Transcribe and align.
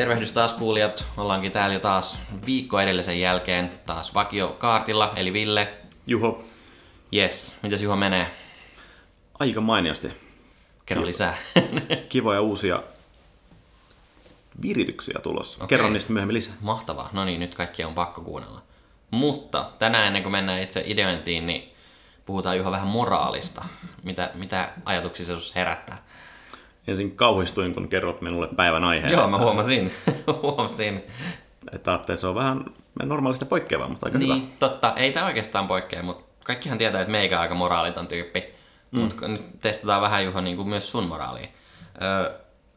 Tervehdys 0.00 0.32
taas 0.32 0.52
kuulijat. 0.52 1.04
Ollaankin 1.16 1.52
täällä 1.52 1.74
jo 1.74 1.80
taas 1.80 2.18
viikko 2.46 2.80
edellisen 2.80 3.20
jälkeen. 3.20 3.70
Taas 3.86 4.14
vakio 4.14 4.48
kaartilla, 4.58 5.12
eli 5.16 5.32
Ville. 5.32 5.74
Juho, 6.06 6.44
Yes, 7.14 7.58
mitäs 7.62 7.82
Juho 7.82 7.96
menee? 7.96 8.26
aika 9.38 9.60
mainiosti. 9.60 10.08
Kerro 10.86 11.06
lisää. 11.06 11.34
Kivoja 12.08 12.40
uusia 12.40 12.82
virityksiä 14.62 15.20
tulossa. 15.22 15.56
Okei. 15.64 15.68
Kerron 15.68 15.92
niistä 15.92 16.12
myöhemmin 16.12 16.34
lisää. 16.34 16.54
Mahtavaa. 16.60 17.10
No 17.12 17.24
niin, 17.24 17.40
nyt 17.40 17.54
kaikki 17.54 17.84
on 17.84 17.94
pakko 17.94 18.20
kuunnella. 18.20 18.62
Mutta 19.10 19.70
tänään 19.78 20.06
ennen 20.06 20.22
kuin 20.22 20.32
mennään 20.32 20.62
itse 20.62 20.82
ideointiin, 20.86 21.46
niin 21.46 21.74
puhutaan 22.26 22.58
Juho 22.58 22.70
vähän 22.70 22.88
moraalista. 22.88 23.64
Mitä, 24.02 24.30
mitä 24.34 24.72
ajatuksia 24.84 25.26
se 25.26 25.34
herättää? 25.54 26.04
Ensin 26.86 27.16
kauhistuin, 27.16 27.74
kun 27.74 27.88
kerrot 27.88 28.20
minulle 28.20 28.48
päivän 28.56 28.84
aiheen. 28.84 29.12
Joo, 29.12 29.28
mä 29.28 29.38
huomasin. 29.38 29.92
huomasin. 30.42 31.02
Että 31.72 31.90
ajattelin, 31.90 32.18
se 32.18 32.26
on 32.26 32.34
vähän 32.34 32.64
normaalista 33.02 33.46
poikkeavaa, 33.46 33.88
mutta 33.88 34.06
aika 34.06 34.18
Niin, 34.18 34.34
hyvä. 34.42 34.46
totta. 34.58 34.92
Ei 34.96 35.12
tämä 35.12 35.26
oikeastaan 35.26 35.68
poikkea, 35.68 36.02
mutta 36.02 36.24
kaikkihan 36.44 36.78
tietää, 36.78 37.00
että 37.00 37.10
meikä 37.12 37.36
on 37.36 37.42
aika 37.42 37.54
moraaliton 37.54 38.06
tyyppi. 38.06 38.44
Mm. 38.90 39.00
Mutta 39.00 39.28
nyt 39.28 39.60
testataan 39.60 40.02
vähän 40.02 40.24
Juho 40.24 40.40
niin 40.40 40.56
kuin 40.56 40.68
myös 40.68 40.90
sun 40.90 41.04
moraalia. 41.08 41.48
Öö, 42.02 42.32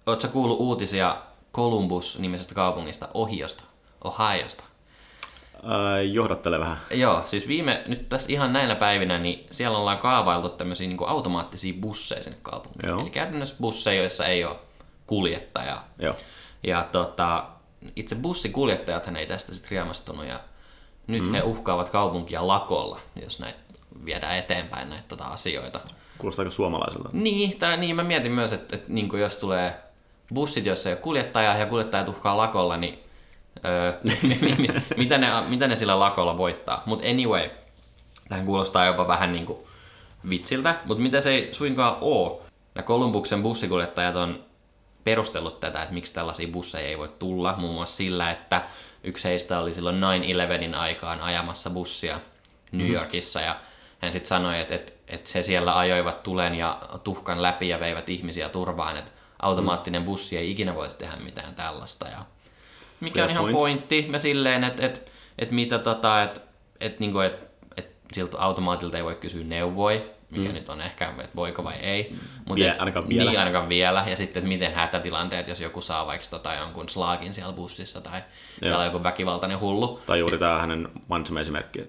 Oletko 0.05 0.27
kuullut 0.27 0.59
uutisia 0.59 1.15
Columbus-nimisestä 1.53 2.55
kaupungista 2.55 3.07
Ohiosta? 3.13 3.63
Ohiosta. 4.03 4.63
Ää, 5.65 6.01
johdattele 6.01 6.59
vähän. 6.59 6.77
Joo, 6.91 7.21
siis 7.25 7.47
viime, 7.47 7.83
nyt 7.87 8.09
tässä 8.09 8.31
ihan 8.31 8.53
näinä 8.53 8.75
päivinä, 8.75 9.19
niin 9.19 9.47
siellä 9.51 9.77
ollaan 9.77 9.97
kaavailtu 9.97 10.49
tämmöisiä 10.49 10.87
niin 10.87 10.97
automaattisia 11.07 11.73
busseja 11.81 12.23
sinne 12.23 12.37
kaupunkiin. 12.41 12.89
Joo. 12.89 13.01
Eli 13.01 13.09
käytännössä 13.09 13.55
busseja, 13.61 14.01
joissa 14.01 14.25
ei 14.25 14.45
ole 14.45 14.55
kuljettajaa. 15.07 15.87
Joo. 15.99 16.15
Ja 16.63 16.87
tota, 16.91 17.45
itse 17.95 18.15
bussikuljettajathan 18.15 19.15
ei 19.15 19.25
tästä 19.25 19.53
sitten 19.53 19.71
riemastunut 19.71 20.25
ja 20.25 20.39
nyt 21.07 21.27
mm. 21.27 21.33
he 21.33 21.41
uhkaavat 21.41 21.89
kaupunkia 21.89 22.47
lakolla, 22.47 22.99
jos 23.21 23.39
näitä 23.39 23.59
viedään 24.05 24.37
eteenpäin 24.37 24.89
näitä 24.89 25.05
tota 25.07 25.23
asioita. 25.23 25.79
Kuulostaa 26.17 26.43
aika 26.43 26.55
suomalaiselta. 26.55 27.09
Niin, 27.13 27.59
tai 27.59 27.77
niin 27.77 27.95
mä 27.95 28.03
mietin 28.03 28.31
myös, 28.31 28.53
että, 28.53 28.75
että 28.75 28.93
niin 28.93 29.09
jos 29.19 29.35
tulee 29.35 29.75
bussit, 30.33 30.65
joissa 30.65 30.89
ei 30.89 30.93
ole 30.93 31.01
kuljettajaa 31.01 31.57
ja 31.57 31.65
kuljettajat 31.65 32.07
uhkaa 32.07 32.37
lakolla, 32.37 32.77
niin 32.77 33.02
öö, 33.65 33.93
mi- 34.03 34.19
mi- 34.41 34.55
mi- 34.57 34.81
mitä, 34.97 35.17
ne, 35.17 35.27
mitä 35.49 35.67
ne 35.67 35.75
sillä 35.75 35.99
lakolla 35.99 36.37
voittaa. 36.37 36.83
Mutta 36.85 37.07
anyway, 37.07 37.49
tähän 38.29 38.45
kuulostaa 38.45 38.85
jopa 38.85 39.07
vähän 39.07 39.31
niin 39.31 39.45
kuin 39.45 39.59
vitsiltä, 40.29 40.75
mutta 40.85 41.03
mitä 41.03 41.21
se 41.21 41.29
ei 41.29 41.53
suinkaan 41.53 41.97
ole. 42.01 42.41
Nämä 42.75 42.85
Kolumbuksen 42.85 43.43
bussikuljettajat 43.43 44.15
on 44.15 44.45
perustellut 45.03 45.59
tätä, 45.59 45.81
että 45.81 45.93
miksi 45.93 46.13
tällaisia 46.13 46.47
busseja 46.47 46.87
ei 46.87 46.97
voi 46.97 47.09
tulla, 47.19 47.53
muun 47.57 47.75
muassa 47.75 47.97
sillä, 47.97 48.31
että 48.31 48.61
yksi 49.03 49.27
heistä 49.27 49.59
oli 49.59 49.73
silloin 49.73 50.01
9-11 50.73 50.75
aikaan 50.77 51.21
ajamassa 51.21 51.69
bussia 51.69 52.19
New 52.71 52.89
Yorkissa 52.89 53.41
ja 53.41 53.55
hän 53.99 54.13
sitten 54.13 54.27
sanoi, 54.27 54.59
että, 54.59 54.75
että, 54.75 54.93
että 55.07 55.29
he 55.35 55.43
siellä 55.43 55.77
ajoivat 55.77 56.23
tulen 56.23 56.55
ja 56.55 56.81
tuhkan 57.03 57.41
läpi 57.41 57.69
ja 57.69 57.79
veivät 57.79 58.09
ihmisiä 58.09 58.49
turvaan, 58.49 58.97
että 58.97 59.11
automaattinen 59.39 60.03
bussi 60.03 60.37
ei 60.37 60.51
ikinä 60.51 60.75
voisi 60.75 60.97
tehdä 60.97 61.15
mitään 61.15 61.55
tällaista. 61.55 62.07
Ja 62.07 62.25
mikä 63.03 63.19
Fair 63.19 63.25
on 63.25 63.31
ihan 63.31 63.43
point. 63.43 63.57
pointti 63.57 64.09
ja 64.11 64.19
silleen, 64.19 64.63
että, 64.63 64.85
että, 64.85 64.99
että 65.39 65.55
mitä 65.55 65.79
tota, 65.79 66.23
että, 66.23 66.41
että, 66.79 66.99
niin 66.99 67.11
kuin, 67.11 67.25
että, 67.25 67.45
että 67.77 67.95
siltä 68.13 68.37
automaatilta 68.39 68.97
ei 68.97 69.03
voi 69.03 69.15
kysyä 69.15 69.43
neuvoja, 69.43 70.01
mikä 70.29 70.49
mm. 70.49 70.55
nyt 70.55 70.69
on 70.69 70.81
ehkä, 70.81 71.09
että 71.09 71.35
voiko 71.35 71.63
vai 71.63 71.75
ei. 71.75 72.15
Mut 72.47 72.57
Vie- 72.57 72.69
et- 72.69 72.79
ainakaan 72.79 73.09
vielä. 73.09 73.29
Niin, 73.29 73.39
ainakaan 73.39 73.69
vielä. 73.69 74.03
Ja 74.07 74.15
sitten, 74.15 74.41
että 74.41 74.47
miten 74.47 74.73
hätätilanteet, 74.73 75.47
jos 75.47 75.61
joku 75.61 75.81
saa 75.81 76.07
vaikka 76.07 76.27
tota 76.29 76.53
jonkun 76.53 76.89
slaakin 76.89 77.33
siellä 77.33 77.53
bussissa 77.53 78.01
tai 78.01 78.21
on 78.77 78.85
joku 78.85 79.03
väkivaltainen 79.03 79.59
hullu. 79.59 79.99
Tai 80.05 80.19
juuri 80.19 80.37
tämä 80.37 80.61
hänen 80.61 80.89
mainitsema 81.07 81.39
esimerkki. 81.39 81.85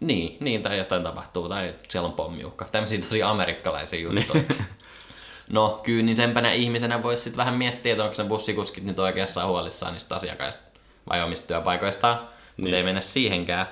Niin, 0.00 0.36
niin, 0.40 0.62
tai 0.62 0.78
jotain 0.78 1.02
tapahtuu, 1.02 1.48
tai 1.48 1.74
siellä 1.88 2.06
on 2.06 2.12
pommiukka. 2.12 2.68
Tämmöisiä 2.72 2.98
tosi 2.98 3.22
amerikkalaisia 3.22 4.00
juttuja. 4.10 4.44
No, 5.50 5.80
kyynisempänä 5.82 6.52
ihmisenä 6.52 7.02
voisi 7.02 7.22
sitten 7.22 7.36
vähän 7.36 7.54
miettiä, 7.54 7.92
että 7.92 8.04
onko 8.04 8.22
ne 8.22 8.28
bussikuskit 8.28 8.84
nyt 8.84 8.98
oikeassa 8.98 9.46
huolissaan 9.46 9.92
niistä 9.92 10.14
asiakkaista 10.14 10.62
vai 11.08 11.22
omista 11.22 11.46
työpaikoistaan. 11.46 12.16
Mutta 12.18 12.30
Niin. 12.56 12.74
ei 12.74 12.82
mennä 12.82 13.00
siihenkään. 13.00 13.66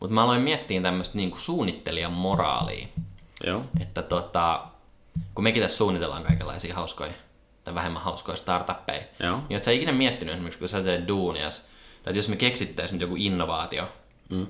Mutta 0.00 0.14
mä 0.14 0.22
aloin 0.22 0.40
miettiä 0.40 0.82
tämmöistä 0.82 1.18
niinku 1.18 1.36
suunnittelijan 1.38 2.12
moraalia. 2.12 2.86
Joo. 3.46 3.64
Että 3.80 4.02
tota, 4.02 4.62
kun 5.34 5.44
mekin 5.44 5.62
tässä 5.62 5.76
suunnitellaan 5.76 6.22
kaikenlaisia 6.22 6.74
hauskoja 6.74 7.12
tai 7.64 7.74
vähemmän 7.74 8.02
hauskoja 8.02 8.36
startuppeja, 8.36 9.02
Joo. 9.20 9.36
niin 9.48 9.56
oot 9.56 9.64
sä 9.64 9.70
ikinä 9.70 9.92
miettinyt 9.92 10.34
esimerkiksi, 10.34 10.58
kun 10.58 10.68
sä 10.68 10.82
teet 10.82 11.08
duunias, 11.08 11.66
tai 12.02 12.16
jos 12.16 12.28
me 12.28 12.36
keksittäisiin 12.36 12.94
nyt 12.98 13.00
joku 13.02 13.16
innovaatio, 13.18 13.88
Mm. 14.28 14.46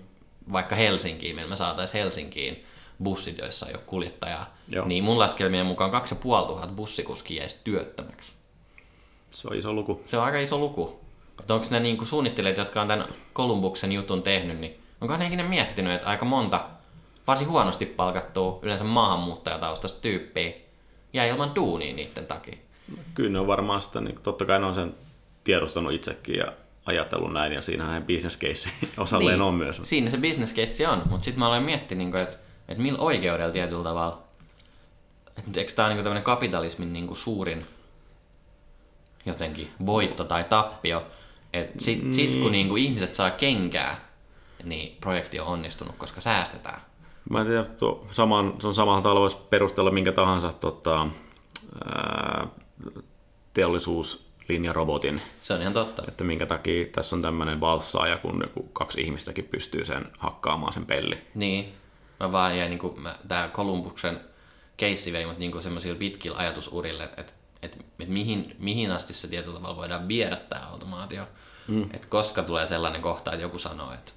vaikka 0.53 0.75
Helsinkiin, 0.75 1.37
millä 1.37 1.49
me 1.51 1.57
saataisiin 1.57 2.03
Helsinkiin 2.03 2.67
bussit, 3.03 3.39
joissa 3.39 3.67
ei 3.67 3.75
ole 3.75 3.83
kuljettajaa, 3.87 4.55
Joo. 4.69 4.87
niin 4.87 5.05
mun 5.05 5.19
laskelmien 5.19 5.67
mukaan 5.67 5.91
2500 5.91 6.67
bussikuskia 6.77 7.43
jäisi 7.43 7.57
työttömäksi. 7.65 8.33
Se 9.31 9.49
on 9.49 9.57
iso 9.57 9.73
luku. 9.73 10.03
Se 10.07 10.19
on 10.19 10.25
aika 10.25 10.39
iso 10.39 10.59
luku. 10.59 11.01
Että 11.41 11.55
onko 11.55 11.67
ne 11.71 11.81
niinku 11.81 12.05
suunnittelijat, 12.05 12.57
jotka 12.57 12.83
on 12.83 12.89
tämän 12.89 13.09
Kolumbuksen 13.33 13.93
jutun 13.93 14.23
tehnyt, 14.23 14.59
niin 14.61 14.81
onko 15.01 15.17
ne 15.17 15.27
ikinä 15.27 15.43
miettinyt, 15.43 15.93
että 15.93 16.09
aika 16.09 16.25
monta 16.25 16.61
varsin 17.27 17.49
huonosti 17.49 17.87
palkattua 17.87 18.59
yleensä 18.63 18.85
maahanmuuttajataustaista 18.85 20.01
tyyppiä 20.03 20.53
jää 21.13 21.27
ilman 21.27 21.55
duunia 21.55 21.95
niiden 21.95 22.27
takia. 22.27 22.57
Kyllä 23.15 23.31
ne 23.31 23.39
on 23.39 23.47
varmaan 23.47 23.83
sitä, 23.83 24.01
niin 24.01 24.19
totta 24.23 24.45
kai 24.45 24.59
ne 24.61 24.67
on 24.67 24.75
sen 24.75 24.95
tiedostanut 25.45 25.93
itsekin 25.93 26.35
ja 26.37 26.53
ajatellut 26.87 27.33
näin, 27.33 27.53
ja 27.53 27.63
siinähän 27.63 28.03
business 28.03 28.39
case 28.39 28.71
osalleen 28.97 29.39
Niin. 29.39 29.43
on 29.43 29.55
myös. 29.55 29.81
Siinä 29.83 30.11
se 30.11 30.17
business 30.17 30.55
case 30.55 30.89
on, 30.89 31.03
mutta 31.11 31.25
sitten 31.25 31.39
mä 31.39 31.47
aloin 31.47 31.63
miettiä, 31.63 31.99
niinku, 31.99 32.17
että 32.17 32.37
että 32.71 32.83
millä 32.83 32.99
oikeudella 32.99 33.53
tietyllä 33.53 33.85
tavalla, 33.85 34.23
että 35.39 35.61
eikö 35.61 35.73
tämä 35.73 35.87
ole 35.87 35.95
niinku 35.95 36.03
tämmöinen 36.03 36.23
kapitalismin 36.25 36.93
niinku 36.93 37.15
suurin 37.15 37.67
jotenkin 39.27 39.71
voitto 39.87 40.25
tai 40.25 40.45
tappio, 40.45 41.03
että 41.53 41.85
sit, 41.85 42.03
niin. 42.03 42.15
sit 42.15 42.43
kun 42.43 42.53
niinku 42.53 42.77
ihmiset 42.77 43.15
saa 43.15 43.31
kenkää, 43.31 44.09
niin 44.65 44.97
projekti 45.01 45.41
on 45.41 45.47
onnistunut, 45.47 45.97
koska 45.97 46.21
säästetään. 46.21 46.81
Mä 47.31 47.41
en 47.41 47.47
tiedä, 47.47 47.65
tuo 47.65 48.07
saman, 48.11 48.55
se 48.61 48.67
on 48.67 48.75
samalla 48.75 49.01
tavalla 49.03 49.21
voisi 49.21 49.37
perustella 49.51 49.91
minkä 49.91 50.13
tahansa 50.13 50.53
tota, 50.53 51.09
ää, 51.85 52.47
teollisuuslinjarobotin, 53.55 55.23
Se 55.41 55.55
on 55.55 55.61
ihan 55.61 55.73
totta. 55.73 56.03
että 56.09 56.25
minkä 56.25 56.47
takia 56.47 56.87
tässä 56.93 57.17
on 57.17 57.23
tämmöinen 57.23 57.61
valssaaja, 57.61 58.19
kun 58.19 58.41
joku 58.43 58.63
kaksi 58.73 59.01
ihmistäkin 59.01 59.45
pystyy 59.45 59.85
sen 59.85 60.09
hakkaamaan 60.19 60.73
sen 60.73 60.87
pelli. 60.87 61.19
Niin, 61.35 61.73
mä 62.21 62.33
vaan 62.33 62.59
jäin 62.59 62.71
niinku, 62.71 62.95
mä, 62.97 63.15
tää 63.29 63.49
Kolumbuksen 63.49 64.21
keissi 64.77 65.13
vei 65.13 65.27
mut 65.27 65.39
niinku 65.39 65.61
semmoisilla 65.63 65.99
pitkillä 65.99 66.39
ajatusurille, 66.39 67.05
että 67.05 67.21
et, 67.21 67.35
et, 67.63 67.79
et 68.01 68.09
mihin, 68.09 68.57
mihin 68.59 68.91
asti 68.93 69.15
se 69.15 69.29
tietyllä 69.29 69.55
tavalla 69.55 69.77
voidaan 69.77 70.09
viedä 70.09 70.37
tämä 70.37 70.67
automaatio. 70.67 71.29
Mm. 71.69 71.83
Et 71.95 72.07
koska 72.07 72.43
tulee 72.43 72.67
sellainen 72.67 73.03
kohta, 73.03 73.33
että 73.33 73.43
joku 73.43 73.59
sanoo, 73.59 73.93
että 73.93 74.13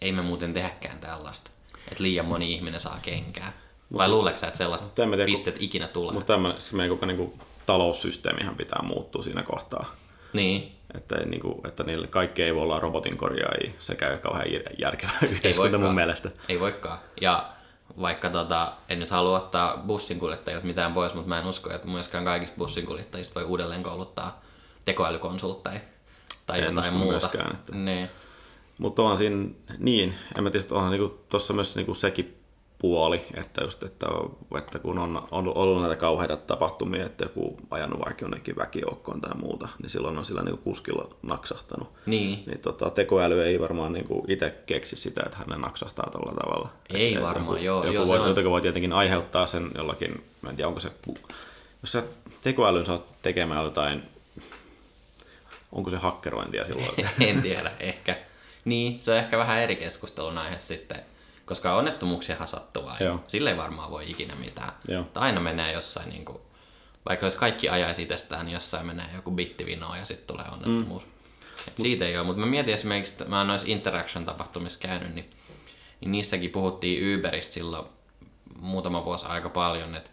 ei 0.00 0.12
me 0.12 0.22
muuten 0.22 0.54
tehdäkään 0.54 0.98
tällaista. 0.98 1.50
Että 1.90 2.02
liian 2.02 2.26
moni 2.26 2.52
ihminen 2.52 2.80
saa 2.80 2.98
kenkää. 3.02 3.52
Vai 3.98 4.08
luuleeko 4.08 4.38
sä, 4.38 4.46
että 4.46 4.58
sellaista 4.58 4.88
tiedä, 4.94 5.16
kun- 5.16 5.26
pistet 5.26 5.56
ikinä 5.62 5.88
tulee? 5.88 6.12
Mutta 6.14 6.32
tämmöinen, 6.32 6.60
siis 6.60 6.72
meidän 6.72 6.96
koko 6.96 7.06
niin 7.06 7.40
taloussysteemihän 7.66 8.56
pitää 8.56 8.82
muuttua 8.82 9.22
siinä 9.22 9.42
kohtaa. 9.42 9.94
Niin, 10.32 10.72
Että, 10.94 11.16
niin 11.16 11.40
kuin, 11.40 11.66
että 11.66 11.82
niille 11.84 12.06
kaikki 12.06 12.42
ei 12.42 12.54
voi 12.54 12.62
olla 12.62 12.80
robotin 12.80 13.16
korjaajia. 13.16 13.72
Se 13.78 13.94
käy 13.94 14.18
kauhean 14.18 14.46
jär- 14.46 14.74
järkevä 14.78 15.12
yhteiskunta 15.30 15.78
mun 15.78 15.94
mielestä. 15.94 16.30
Ei 16.48 16.60
voikaan. 16.60 16.98
Ja 17.20 17.53
vaikka 18.00 18.30
tota, 18.30 18.72
en 18.88 18.98
nyt 19.00 19.10
halua 19.10 19.36
ottaa 19.36 19.76
bussinkuljettajat 19.86 20.64
mitään 20.64 20.94
pois, 20.94 21.14
mutta 21.14 21.28
mä 21.28 21.38
en 21.38 21.46
usko, 21.46 21.70
että 21.74 21.88
myöskään 21.88 22.24
kaikista 22.24 22.58
bussinkuljettajista 22.58 23.34
voi 23.34 23.44
uudelleen 23.44 23.82
kouluttaa 23.82 24.40
tekoälykonsultteja 24.84 25.80
tai 26.46 26.58
En 26.58 26.64
jotain 26.64 26.94
muuta. 26.94 27.10
myöskään, 27.10 27.54
että- 27.54 27.74
Niin. 27.76 28.08
Mutta 28.78 29.02
on 29.02 29.18
siinä, 29.18 29.48
niin, 29.78 30.14
en 30.38 30.44
mä 30.44 30.50
tiedä, 30.50 30.66
onhan 30.70 30.90
niinku, 30.90 31.24
tuossa 31.28 31.52
myös 31.52 31.76
niinku 31.76 31.94
sekin 31.94 32.43
puoli, 32.84 33.24
että, 33.34 33.64
just, 33.64 33.82
että, 33.82 34.06
että 34.58 34.78
kun 34.78 34.98
on, 34.98 35.28
on 35.30 35.56
ollut 35.56 35.80
näitä 35.82 35.96
kauheita 35.96 36.36
tapahtumia, 36.36 37.06
että 37.06 37.24
joku 37.24 37.56
ajanut 37.70 38.04
vaikka 38.04 38.24
jonnekin 38.24 38.56
väkijoukkoon 38.56 39.20
tai 39.20 39.34
muuta, 39.36 39.68
niin 39.82 39.90
silloin 39.90 40.18
on 40.18 40.24
sillä 40.24 40.42
niinku 40.42 40.60
kuskilla 40.64 41.08
naksahtanut. 41.22 41.88
Niin. 42.06 42.42
Niin 42.46 42.58
tota, 42.58 42.90
tekoäly 42.90 43.44
ei 43.44 43.60
varmaan 43.60 43.92
niinku 43.92 44.24
itse 44.28 44.54
keksi 44.66 44.96
sitä, 44.96 45.22
että 45.26 45.36
hänen 45.38 45.60
naksahtaa 45.60 46.10
tällä 46.12 46.32
tavalla. 46.42 46.68
Ei 46.90 47.14
Et- 47.14 47.22
varmaan, 47.22 47.56
joku, 47.56 47.64
joo, 47.64 47.84
Joku 47.84 47.94
joo, 47.94 48.06
se 48.06 48.12
voi, 48.12 48.44
on- 48.44 48.50
voi 48.50 48.60
tietenkin 48.60 48.92
aiheuttaa 48.92 49.46
sen 49.46 49.70
jollakin, 49.76 50.24
mä 50.42 50.50
en 50.50 50.56
tiedä 50.56 50.68
onko 50.68 50.80
se, 50.80 50.90
jos 51.82 51.92
sä 51.92 52.02
tekoälyn 52.42 52.86
saat 52.86 53.22
tekemään 53.22 53.64
jotain, 53.64 54.02
onko 55.72 55.90
se 55.90 55.96
hakkerointia 55.96 56.64
silloin? 56.64 56.90
en 57.28 57.42
tiedä, 57.42 57.72
ehkä. 57.80 58.16
Niin, 58.64 59.00
se 59.00 59.10
on 59.10 59.16
ehkä 59.18 59.38
vähän 59.38 59.58
eri 59.58 59.76
keskustelun 59.76 60.38
aihe 60.38 60.58
sitten, 60.58 60.96
koska 61.44 61.74
onnettomuuksia 61.74 62.46
sattuu 62.46 62.86
aina. 62.86 63.06
Joo. 63.06 63.20
Sille 63.28 63.50
ei 63.50 63.56
varmaan 63.56 63.90
voi 63.90 64.10
ikinä 64.10 64.34
mitään. 64.34 64.72
Joo. 64.88 65.02
Mutta 65.02 65.20
aina 65.20 65.40
menee 65.40 65.72
jossain, 65.72 66.08
niin 66.08 66.24
kuin, 66.24 66.38
vaikka 67.08 67.26
jos 67.26 67.34
kaikki 67.34 67.68
ajaisi 67.68 68.02
itsestään, 68.02 68.46
niin 68.46 68.54
jossain 68.54 68.86
menee 68.86 69.06
joku 69.14 69.30
bitti 69.30 69.66
vinoon 69.66 69.98
ja 69.98 70.04
sitten 70.04 70.26
tulee 70.26 70.46
onnettomuus. 70.52 71.06
Mm. 71.06 71.12
Et 71.68 71.76
siitä 71.76 72.04
ei 72.04 72.16
ole, 72.18 72.26
mutta 72.26 72.40
mä 72.40 72.46
mietin 72.46 72.74
esimerkiksi, 72.74 73.12
että 73.12 73.24
mä 73.24 73.38
oon 73.38 73.46
noissa 73.46 73.66
Interaction-tapahtumissa 73.70 74.78
käynyt, 74.78 75.14
niin, 75.14 75.30
niin 76.00 76.12
niissäkin 76.12 76.50
puhuttiin 76.50 77.18
Uberistä 77.18 77.54
silloin 77.54 77.86
muutama 78.58 79.04
vuosi 79.04 79.26
aika 79.26 79.48
paljon, 79.48 79.94
että 79.94 80.10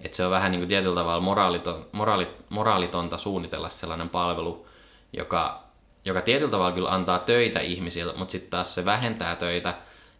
että 0.00 0.16
se 0.16 0.24
on 0.24 0.30
vähän 0.30 0.50
niin 0.50 0.60
kuin 0.60 0.68
tietyllä 0.68 0.94
tavalla 0.94 1.20
moraaliton, 1.20 1.86
moraali, 1.92 2.28
moraalitonta 2.48 3.18
suunnitella 3.18 3.68
sellainen 3.68 4.08
palvelu, 4.08 4.66
joka, 5.12 5.64
joka 6.04 6.20
tietyllä 6.20 6.50
tavalla 6.50 6.72
kyllä 6.72 6.90
antaa 6.90 7.18
töitä 7.18 7.60
ihmisille, 7.60 8.12
mutta 8.16 8.32
sitten 8.32 8.50
taas 8.50 8.74
se 8.74 8.84
vähentää 8.84 9.36
töitä 9.36 9.74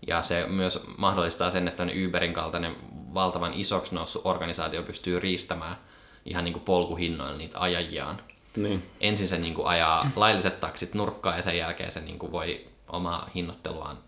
ja 0.07 0.23
se 0.23 0.47
myös 0.47 0.85
mahdollistaa 0.97 1.51
sen, 1.51 1.69
että 1.69 1.87
Uberin 2.07 2.35
kaltainen 2.35 2.77
valtavan 3.15 3.55
isoksi 3.55 3.95
noussut 3.95 4.23
organisaatio 4.25 4.83
pystyy 4.83 5.21
riistämään 5.21 5.77
ihan 6.25 6.45
niin 6.45 6.53
kuin 6.53 6.65
polkuhinnoilla 6.65 7.37
niitä 7.37 7.61
ajajiaan. 7.61 8.23
Niin. 8.57 8.91
Ensin 9.01 9.29
se 9.29 9.39
niin 9.39 9.55
kuin 9.55 9.69
ajaa 9.69 10.11
lailliset 10.17 10.61
taksit 10.61 10.95
nurkkaan 10.95 11.37
ja 11.37 11.43
sen 11.43 11.59
jälkeen 11.59 11.93
se 11.93 12.01
niin 12.01 12.19
kuin 12.19 12.33
voi 12.33 12.67
omaa 12.89 13.31
hinnoitteluaan 13.35 13.99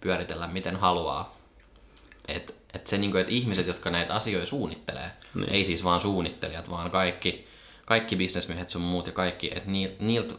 pyöritellä 0.00 0.46
miten 0.46 0.76
haluaa. 0.76 1.36
Et, 2.28 2.54
et 2.74 2.86
se, 2.86 2.98
niin 2.98 3.10
kuin, 3.10 3.20
että 3.20 3.32
ihmiset, 3.32 3.66
jotka 3.66 3.90
näitä 3.90 4.14
asioita 4.14 4.46
suunnittelee, 4.46 5.10
niin. 5.34 5.52
ei 5.52 5.64
siis 5.64 5.84
vaan 5.84 6.00
suunnittelijat, 6.00 6.70
vaan 6.70 6.90
kaikki, 6.90 7.46
kaikki 7.86 8.16
bisnesmiehet 8.16 8.70
sun 8.70 8.82
muut 8.82 9.06
ja 9.06 9.12
kaikki, 9.12 9.50
että 9.56 9.70
niiltä 9.98 10.34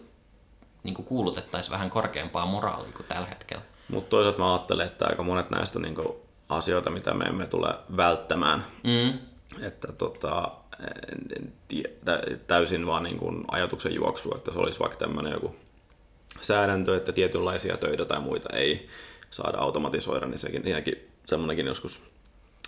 niin 0.83 0.95
kuulutettaisiin 0.95 1.71
vähän 1.71 1.89
korkeampaa 1.89 2.45
moraalia 2.45 2.93
kuin 2.93 3.05
tällä 3.07 3.27
hetkellä. 3.27 3.63
Mutta 3.91 4.09
toisaalta 4.09 4.39
mä 4.39 4.53
ajattelen, 4.53 4.87
että 4.87 5.05
aika 5.05 5.23
monet 5.23 5.49
näistä 5.49 5.79
niin 5.79 5.95
kuin, 5.95 6.17
asioita, 6.49 6.89
mitä 6.89 7.13
me 7.13 7.25
emme 7.25 7.47
tule 7.47 7.75
välttämään, 7.97 8.65
mm. 8.83 9.19
että 9.61 9.91
tota, 9.91 10.51
täysin 12.47 12.85
vaan 12.85 13.03
niin 13.03 13.17
kuin 13.17 13.43
ajatuksen 13.51 13.93
juoksu, 13.93 14.35
että 14.35 14.53
se 14.53 14.59
olisi 14.59 14.79
vaikka 14.79 14.97
tämmöinen 14.97 15.33
joku 15.33 15.55
säädäntö, 16.41 16.97
että 16.97 17.11
tietynlaisia 17.11 17.77
töitä 17.77 18.05
tai 18.05 18.19
muita 18.19 18.49
ei 18.53 18.89
saada 19.29 19.57
automatisoida, 19.57 20.25
niin 20.25 20.39
sekin, 20.39 20.63
siinäkin 20.63 21.09
semmoinenkin 21.25 21.65
joskus 21.65 22.03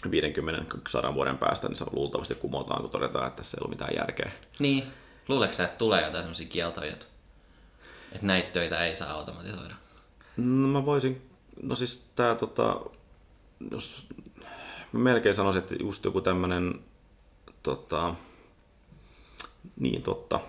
50-100 0.07 1.13
vuoden 1.13 1.37
päästä, 1.37 1.67
niin 1.67 1.77
se 1.77 1.85
luultavasti 1.91 2.35
kumotaan, 2.35 2.81
kun 2.81 2.89
todetaan, 2.89 3.27
että 3.27 3.43
se 3.43 3.57
ei 3.57 3.61
ollut 3.61 3.69
mitään 3.69 3.95
järkeä. 3.95 4.31
Niin. 4.59 4.83
Luuleeko 5.27 5.53
sä, 5.53 5.65
että 5.65 5.77
tulee 5.77 6.01
jotain 6.01 6.23
semmoisia 6.23 6.47
kieltoja, 6.47 6.91
että 6.91 7.05
näitä 8.21 8.49
töitä 8.49 8.85
ei 8.85 8.95
saa 8.95 9.11
automatisoida? 9.11 9.75
No 10.37 10.67
mä 10.67 10.85
voisin, 10.85 11.29
no 11.61 11.75
siis 11.75 12.05
tää 12.15 12.35
tota, 12.35 12.81
jos 13.71 14.07
mä 14.91 14.99
melkein 14.99 15.35
sanoisin, 15.35 15.63
että 15.63 15.75
just 15.79 16.05
joku 16.05 16.21
tämmönen 16.21 16.79
tota, 17.63 18.15
niin 19.79 20.01
totta. 20.01 20.39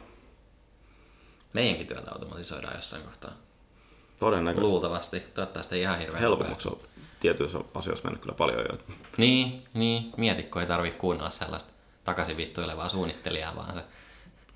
Meidänkin 1.52 1.86
työtä 1.86 2.12
automatisoidaan 2.12 2.76
jossain 2.76 3.02
kohtaa. 3.02 3.32
Todennäköisesti. 4.20 4.68
Luultavasti. 4.68 5.20
Toivottavasti 5.20 5.74
ei 5.74 5.80
ihan 5.80 5.98
hirveän 5.98 6.20
Helpommaksi 6.20 6.68
on 6.68 6.78
tietyissä 7.20 7.58
asioissa 7.74 8.04
mennyt 8.04 8.22
kyllä 8.22 8.34
paljon 8.34 8.64
jo. 8.70 8.78
Niin, 9.16 9.64
niin. 9.74 10.12
Mieti, 10.16 10.42
kun 10.42 10.62
ei 10.62 10.68
tarvitse 10.68 10.98
kuunnella 10.98 11.30
sellaista 11.30 11.72
takaisin 12.04 12.36
vittuilevaa 12.36 12.88
suunnittelijaa, 12.88 13.56
vaan 13.56 13.74
se 13.74 13.84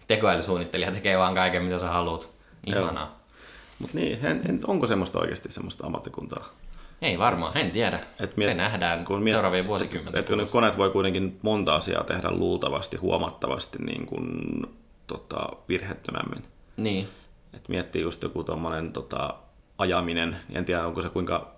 tekoälysuunnittelija 0.07 0.93
tekee 0.93 1.19
vaan 1.19 1.35
kaiken, 1.35 1.63
mitä 1.63 1.79
sä 1.79 1.89
haluat. 1.89 2.29
Ihanaa. 2.67 3.18
Mutta 3.79 3.99
niin, 3.99 4.27
en, 4.27 4.41
en, 4.49 4.61
onko 4.67 4.87
semmoista 4.87 5.19
oikeasti 5.19 5.53
semmoista 5.53 5.87
ammattikuntaa? 5.87 6.49
Ei 7.03 7.19
varmaan, 7.19 7.57
en 7.57 7.71
tiedä. 7.71 8.01
Et 8.21 8.37
miet, 8.37 8.51
se 8.51 8.55
nähdään 8.55 9.05
kun 9.05 9.23
miet, 9.23 9.35
seuraavien 9.35 9.67
vuosikymmenten. 9.67 10.21
Et, 10.21 10.31
et, 10.31 10.51
koneet 10.51 10.79
voi 10.79 10.91
kuitenkin 10.91 11.39
monta 11.43 11.75
asiaa 11.75 12.05
tehdä 12.05 12.31
luultavasti 12.31 12.97
huomattavasti 12.97 13.79
niin 13.79 14.07
kuin, 14.07 14.63
tota, 15.07 15.49
virhettömämmin. 15.69 16.45
Niin. 16.77 17.09
Et 17.55 17.69
miettii 17.69 18.03
just 18.03 18.23
joku 18.23 18.45
tuommoinen 18.45 18.93
tota, 18.93 19.35
ajaminen, 19.79 20.37
en 20.53 20.65
tiedä 20.65 20.87
onko 20.87 21.03
se 21.03 21.09
kuinka 21.09 21.58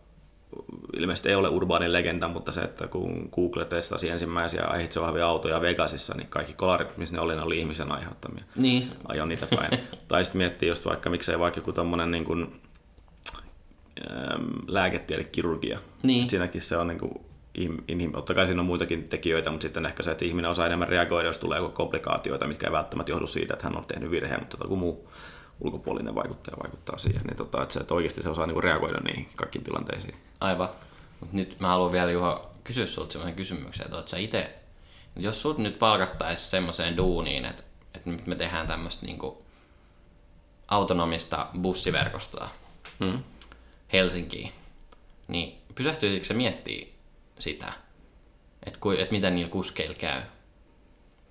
ilmeisesti 0.96 1.28
ei 1.28 1.34
ole 1.34 1.48
urbaanin 1.48 1.92
legenda, 1.92 2.28
mutta 2.28 2.52
se, 2.52 2.60
että 2.60 2.88
kun 2.88 3.28
Google 3.34 3.64
testasi 3.64 4.08
ensimmäisiä 4.08 4.64
aihitsevahavia 4.64 5.26
autoja 5.26 5.60
Vegasissa, 5.60 6.14
niin 6.16 6.28
kaikki 6.28 6.52
kolarit, 6.52 6.96
missä 6.96 7.14
ne 7.14 7.20
oli, 7.20 7.36
ne 7.36 7.42
oli 7.42 7.58
ihmisen 7.58 7.92
aiheuttamia. 7.92 8.44
Niin. 8.56 8.90
Ajoin 9.08 9.28
niitä 9.28 9.46
päin. 9.56 9.80
tai 10.08 10.24
sitten 10.24 10.38
miettii 10.38 10.68
just 10.68 10.84
vaikka, 10.84 11.10
miksei 11.10 11.38
vaikka 11.38 11.58
joku 11.58 11.72
tommonen 11.72 12.10
niin 12.10 12.24
kuin, 12.24 12.52
ähm, 14.10 14.44
lääketiedekirurgia. 14.66 15.78
Niin. 16.02 16.30
Siinäkin 16.30 16.62
se 16.62 16.76
on 16.76 16.88
niin 16.88 16.98
kuin, 16.98 17.12
inhim- 17.92 18.12
totta 18.12 18.34
kai 18.34 18.46
siinä 18.46 18.62
on 18.62 18.66
muitakin 18.66 19.08
tekijöitä, 19.08 19.50
mutta 19.50 19.62
sitten 19.62 19.86
ehkä 19.86 20.02
se, 20.02 20.10
että 20.10 20.24
ihminen 20.24 20.50
osaa 20.50 20.66
enemmän 20.66 20.88
reagoida, 20.88 21.28
jos 21.28 21.38
tulee 21.38 21.60
komplikaatioita, 21.72 22.46
mitkä 22.46 22.66
ei 22.66 22.72
välttämättä 22.72 23.12
johdu 23.12 23.26
siitä, 23.26 23.54
että 23.54 23.66
hän 23.66 23.76
on 23.76 23.84
tehnyt 23.84 24.10
virheen, 24.10 24.40
mutta 24.40 24.56
joku 24.60 24.76
muu 24.76 25.08
ulkopuolinen 25.60 26.14
vaikuttaja 26.14 26.56
vaikuttaa 26.62 26.98
siihen, 26.98 27.22
niin 27.22 27.36
tota, 27.36 27.62
että, 27.62 27.72
se, 27.72 27.80
että 27.80 27.94
oikeasti 27.94 28.22
se 28.22 28.28
osaa 28.28 28.46
niin 28.46 28.62
reagoida 28.62 29.00
niihin 29.00 29.28
kaikkiin 29.36 29.64
tilanteisiin. 29.64 30.14
Aivan. 30.40 30.68
Mut 31.20 31.32
nyt 31.32 31.60
mä 31.60 31.68
haluan 31.68 31.92
vielä 31.92 32.10
Juho 32.10 32.50
kysyä 32.64 32.86
sinulta 32.86 33.12
sellaisen 33.12 33.36
kysymyksen, 33.36 33.86
että 33.86 34.10
sä 34.10 34.16
itse, 34.16 34.54
jos 35.16 35.42
sut 35.42 35.58
nyt 35.58 35.78
palkattaisiin 35.78 36.50
semmoiseen 36.50 36.96
duuniin, 36.96 37.44
että, 37.44 37.62
että 37.94 38.10
nyt 38.10 38.26
me 38.26 38.34
tehdään 38.34 38.66
tämmöistä 38.66 39.06
niin 39.06 39.18
autonomista 40.68 41.46
bussiverkostoa 41.60 42.48
hmm. 43.00 43.22
Helsinkiin, 43.92 44.52
niin 45.28 45.58
pysähtyisikö 45.74 46.26
se 46.26 46.34
miettiä 46.34 46.86
sitä, 47.38 47.72
että, 48.66 48.80
ku, 48.80 48.90
että 48.90 49.12
mitä 49.12 49.30
niillä 49.30 49.50
kuskeilla 49.50 49.94
käy? 49.94 50.22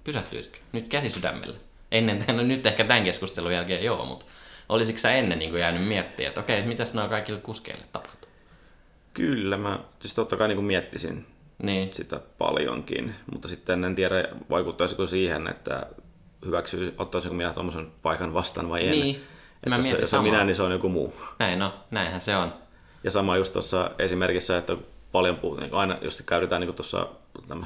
Pysähtyisikö? 0.04 0.58
Nyt 0.72 0.88
käsi 0.88 1.10
sydämelle. 1.10 1.69
Ennen, 1.92 2.24
no 2.28 2.44
nyt 2.44 2.66
ehkä 2.66 2.84
tämän 2.84 3.04
keskustelun 3.04 3.54
jälkeen 3.54 3.84
joo, 3.84 4.06
mutta 4.06 4.26
olisiko 4.70 5.00
sä 5.00 5.12
ennen 5.12 5.40
niin 5.40 5.60
jäänyt 5.60 5.88
miettiä, 5.88 6.28
että 6.28 6.40
okei, 6.40 6.58
että 6.58 6.70
mitäs 6.70 6.94
noilla 6.94 7.10
kaikille 7.10 7.40
kuskeille 7.40 7.86
tapahtuu? 7.92 8.30
Kyllä, 9.14 9.58
mä 9.58 9.80
siis 10.00 10.14
totta 10.14 10.38
kai 10.38 10.48
niin 10.48 10.64
miettisin 10.64 11.26
niin. 11.64 11.94
sitä 11.94 12.22
paljonkin, 12.38 13.16
mutta 13.32 13.48
sitten 13.48 13.84
en 13.84 13.96
tiedä 13.96 14.28
vaikuttaisiko 14.50 15.06
siihen, 15.06 15.48
että 15.48 15.86
hyväksyy, 16.46 16.96
ottaisiko 16.98 17.34
minä 17.34 17.54
tuommoisen 17.54 17.92
paikan 18.02 18.34
vastaan 18.34 18.70
vai 18.70 18.88
en. 18.88 18.92
Niin. 18.92 19.16
Että 19.64 19.70
mä 19.70 19.78
jos, 19.78 20.00
jos 20.00 20.14
on 20.14 20.24
minä, 20.24 20.44
niin 20.44 20.56
se 20.56 20.64
on 20.64 20.72
joku 20.72 20.90
muu. 20.90 21.14
Näin 21.40 21.60
no, 21.60 21.74
näinhän 21.92 22.22
se 22.22 22.36
on. 22.36 22.54
Ja 23.04 23.12
sama 23.12 23.38
just 23.38 23.54
tuossa 23.54 23.92
esimerkissä, 24.00 24.58
että 24.58 24.78
paljon 25.12 25.36
puhutaan, 25.36 25.70
niin 25.70 25.80
aina 25.80 25.98
jos 26.02 26.24
käytetään 26.26 26.62
niin 26.62 26.74
tuossa 26.74 27.08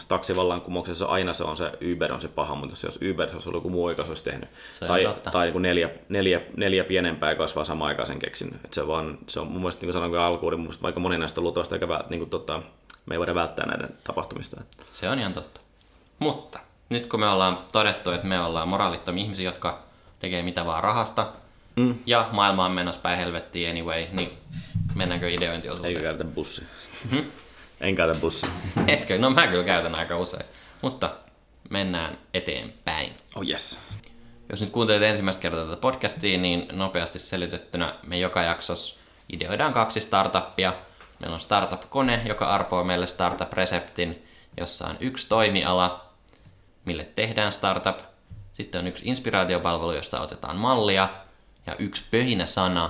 taksivallankumouksessa, 0.08 1.06
aina 1.06 1.34
se 1.34 1.44
on 1.44 1.58
se 1.58 1.72
Uber 1.94 2.14
on 2.14 2.22
se 2.22 2.28
paha, 2.28 2.56
mutta 2.56 2.88
jos 2.88 3.00
Uber 3.12 3.30
olisi 3.34 3.50
ollut 3.50 3.60
joku 3.60 3.70
muu, 3.70 3.90
joka 3.90 4.04
se 4.04 4.10
olisi 4.10 4.24
tehnyt, 4.24 4.50
se 4.74 4.86
tai, 4.86 5.04
totta. 5.04 5.32
tai 5.32 5.52
niin 5.52 5.62
neljä, 5.62 5.90
neljä, 6.10 6.42
neljä 6.58 6.84
pienempää, 6.84 7.30
joka 7.32 7.44
olisi 7.44 7.56
vaan 7.56 7.66
samaan 7.66 7.88
aikaan 7.88 8.08
sen 8.08 8.20
keksinyt. 8.20 8.66
Et 8.66 8.74
se, 8.74 8.88
vaan, 8.88 9.18
se 9.28 9.40
on 9.40 9.48
mun 9.48 9.62
mielestä, 9.62 9.82
niin 9.82 9.94
kuin 9.94 9.94
sanoin 9.94 10.24
alkuun, 10.24 10.54
niin 10.54 10.78
aika 10.82 11.00
moni 11.00 11.18
näistä 11.18 11.42
luultavasti, 11.42 11.76
eikä 11.76 12.04
niin 12.10 12.20
kuin, 12.20 12.30
tota, 12.30 12.62
me 13.06 13.16
ei 13.16 13.20
voida 13.20 13.36
välttää 13.36 13.66
näiden 13.66 13.90
tapahtumista. 14.04 14.62
Se 14.92 15.10
on 15.10 15.20
ihan 15.20 15.34
totta. 15.34 15.62
Mutta 16.20 16.60
nyt 16.90 17.06
kun 17.06 17.20
me 17.20 17.30
ollaan 17.30 17.58
todettu, 17.72 18.12
että 18.12 18.28
me 18.28 18.42
ollaan 18.42 18.68
moraalittomia 18.68 19.24
ihmisiä, 19.24 19.46
jotka 19.46 19.80
tekee 20.20 20.42
mitä 20.42 20.66
vaan 20.66 20.84
rahasta, 20.84 21.28
mm. 21.76 21.96
ja 22.06 22.30
maailma 22.32 22.66
on 22.66 22.72
menossa 22.72 23.02
päin 23.02 23.18
helvettiin 23.18 23.70
anyway, 23.70 24.06
niin 24.12 24.32
mennäänkö 24.96 25.30
ideointiosuuteen? 25.30 25.90
Eikö 25.90 26.02
käytä 26.02 26.24
bussia? 26.24 26.66
Hmm? 27.12 27.24
En 27.82 27.96
käytä 27.96 28.20
bussia. 28.20 28.50
Etkö? 28.88 29.18
No 29.18 29.30
mä 29.30 29.48
kyllä 29.48 29.64
käytän 29.64 29.96
aika 29.96 30.18
usein. 30.18 30.46
Mutta 30.82 31.16
mennään 31.70 32.18
eteenpäin. 32.34 33.14
Oh 33.36 33.44
yes. 33.50 33.80
Jos 34.50 34.62
nyt 34.62 34.70
kuuntelet 34.70 35.04
ensimmäistä 35.04 35.42
kertaa 35.42 35.66
tätä 35.66 35.78
podcastia, 35.78 36.38
niin 36.38 36.68
nopeasti 36.72 37.20
selitettynä 37.20 37.96
me 38.08 38.18
joka 38.18 38.42
jaksossa 38.42 38.96
ideoidaan 39.30 39.74
kaksi 39.74 40.00
startuppia. 40.00 40.74
Meillä 41.20 41.34
on 41.34 41.40
startup-kone, 41.40 42.22
joka 42.26 42.46
arpoo 42.46 42.84
meille 42.84 43.08
startup-reseptin, 43.08 44.28
jossa 44.58 44.88
on 44.88 44.98
yksi 45.00 45.30
toimiala, 45.30 46.10
mille 46.86 47.04
tehdään 47.04 47.54
startup. 47.54 48.00
Sitten 48.54 48.80
on 48.80 48.88
yksi 48.88 49.04
inspiraatiopalvelu, 49.06 49.92
josta 49.92 50.22
otetaan 50.22 50.58
mallia. 50.58 51.10
Ja 51.66 51.76
yksi 51.80 52.04
pöhinä 52.12 52.46
sana 52.46 52.90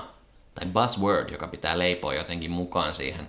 tai 0.55 0.65
buzzword, 0.65 1.29
joka 1.29 1.47
pitää 1.47 1.79
leipoa 1.79 2.13
jotenkin 2.13 2.51
mukaan 2.51 2.95
siihen 2.95 3.27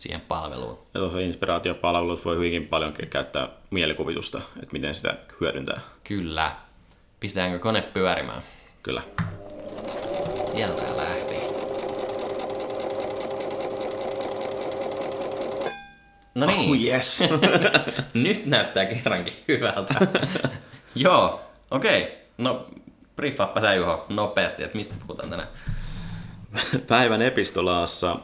siihen 0.00 0.20
palveluun. 0.20 0.78
Ja 0.94 1.00
tuossa 1.00 1.20
inspiraatiopalvelussa 1.20 2.24
voi 2.24 2.36
hyvinkin 2.36 2.68
paljon 2.68 2.92
käyttää 2.92 3.48
mielikuvitusta, 3.70 4.38
että 4.38 4.72
miten 4.72 4.94
sitä 4.94 5.16
hyödyntää. 5.40 5.80
Kyllä. 6.04 6.52
Pistetäänkö 7.20 7.58
kone 7.58 7.82
pyörimään? 7.82 8.42
Kyllä. 8.82 9.02
Sieltä 10.46 10.96
lähti. 10.96 11.34
No 16.34 16.46
niin. 16.46 16.70
Oh 16.70 16.84
yes. 16.84 17.20
Nyt 18.14 18.46
näyttää 18.46 18.86
kerrankin 18.86 19.34
hyvältä. 19.48 19.94
Joo, 20.94 21.40
okei. 21.70 22.02
Okay. 22.02 22.14
No, 22.38 22.66
briefaappa 23.16 23.60
sä 23.60 23.74
Juho 23.74 24.06
nopeasti, 24.08 24.62
että 24.62 24.76
mistä 24.76 24.94
puhutaan 25.06 25.30
tänään. 25.30 25.48
Päivän 26.86 27.22
epistolaassa 27.22 28.16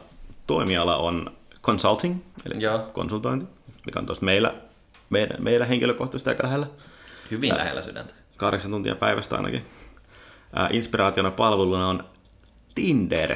toimiala 0.47 0.97
on 0.97 1.36
consulting, 1.67 2.19
eli 2.45 2.63
Joo. 2.63 2.79
konsultointi, 2.79 3.45
mikä 3.85 3.99
on 3.99 4.05
tuosta 4.05 4.25
meillä, 4.25 4.53
meidän, 5.09 5.43
meidän 5.43 5.67
henkilökohtaisesti 5.67 6.29
aika 6.29 6.43
lähellä. 6.43 6.67
Hyvin 7.31 7.51
Ää, 7.51 7.57
lähellä 7.57 7.81
sydäntä. 7.81 8.13
Kahdeksan 8.37 8.71
tuntia 8.71 8.95
päivästä 8.95 9.35
ainakin. 9.35 9.65
Ää, 10.53 10.69
inspiraationa 10.71 11.31
palveluna 11.31 11.87
on 11.87 12.03
Tinder. 12.75 13.35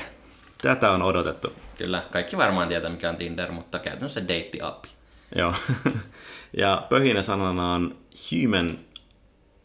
Tätä 0.62 0.92
on 0.92 1.02
odotettu. 1.02 1.54
Kyllä, 1.78 2.04
kaikki 2.12 2.38
varmaan 2.38 2.68
tietää 2.68 2.90
mikä 2.90 3.10
on 3.10 3.16
Tinder, 3.16 3.52
mutta 3.52 3.80
käytännössä 3.80 4.28
deitti-appi. 4.28 4.90
Joo. 5.36 5.54
ja 6.58 6.86
pöhinä 6.90 7.22
sanana 7.22 7.74
on 7.74 7.96
human 8.32 8.80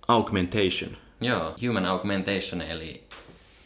augmentation. 0.08 0.96
Joo, 1.20 1.56
human 1.66 1.86
augmentation 1.86 2.62
eli 2.62 3.04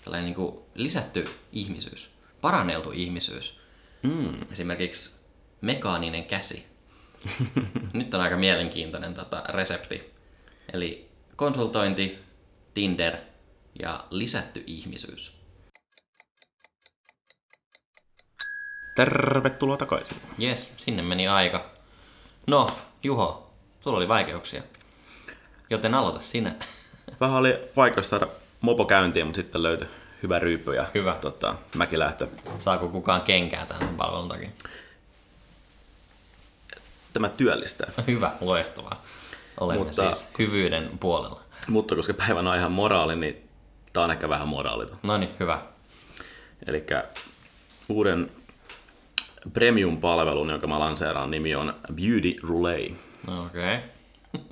tällainen 0.05 0.25
niin 0.25 0.35
kuin 0.35 0.59
lisätty 0.75 1.25
ihmisyys, 1.53 2.11
paranneltu 2.41 2.91
ihmisyys. 2.93 3.60
Mm. 4.03 4.53
Esimerkiksi 4.53 5.21
mekaaninen 5.61 6.25
käsi. 6.25 6.67
Nyt 7.93 8.15
on 8.15 8.21
aika 8.21 8.37
mielenkiintoinen 8.37 9.15
tota, 9.15 9.45
resepti. 9.49 10.15
Eli 10.73 11.11
konsultointi, 11.37 12.19
Tinder 12.75 13.17
ja 13.81 14.05
lisätty 14.11 14.65
ihmisyys. 14.67 15.41
Tervetuloa 18.97 19.77
takaisin. 19.77 20.17
Jes, 20.39 20.73
sinne 20.77 21.03
meni 21.03 21.29
aika. 21.29 21.71
No, 22.47 22.71
Juho, 23.03 23.53
sulla 23.81 23.97
oli 23.97 24.09
vaikeuksia. 24.09 24.63
Joten 25.71 25.95
aloita 25.95 26.21
sinä. 26.21 26.55
Vähän 27.21 27.37
oli 27.37 27.59
vaikea 27.77 28.03
saada 28.03 28.29
mopo 28.61 28.85
käyntiin, 28.85 29.27
mutta 29.27 29.37
sitten 29.37 29.63
löytyi 29.63 29.89
hyvä 30.23 30.39
ryyppy 30.39 30.75
ja 30.75 30.87
Hyvä. 30.95 31.17
Tota, 31.21 31.55
mäkilähtö. 31.75 32.29
Saako 32.59 32.89
kukaan 32.89 33.23
kenkää 33.23 33.67
tämän 33.67 33.89
palvelun 33.89 34.29
takia? 34.29 34.51
Tämä 37.13 37.29
työllistää. 37.29 37.91
Hyvä, 38.07 38.33
loistavaa. 38.41 39.03
Olemme 39.61 39.85
Mutta- 39.85 40.15
siis 40.15 40.31
hyvyyden 40.39 40.91
puolella. 41.01 41.41
Mutta 41.69 41.97
koska 41.97 42.15
päivän 42.15 42.47
on 42.47 42.57
ihan 42.57 42.73
moraali, 42.73 43.17
niin 43.17 43.49
tämä 43.93 44.05
on 44.05 44.11
ehkä 44.11 44.29
vähän 44.29 44.49
moraaliton. 44.49 44.99
No 45.03 45.19
niin, 45.19 45.31
hyvä. 45.41 45.61
Eli 46.67 46.87
uuden 47.89 48.31
premium-palvelun, 49.53 50.51
jonka 50.51 50.67
mä 50.67 50.79
lanseeraan, 50.79 51.31
nimi 51.31 51.55
on 51.55 51.75
Beauty 51.95 52.37
Roulette. 52.49 52.95
No, 53.27 53.45
Okei. 53.45 53.77
Okay. 54.35 54.49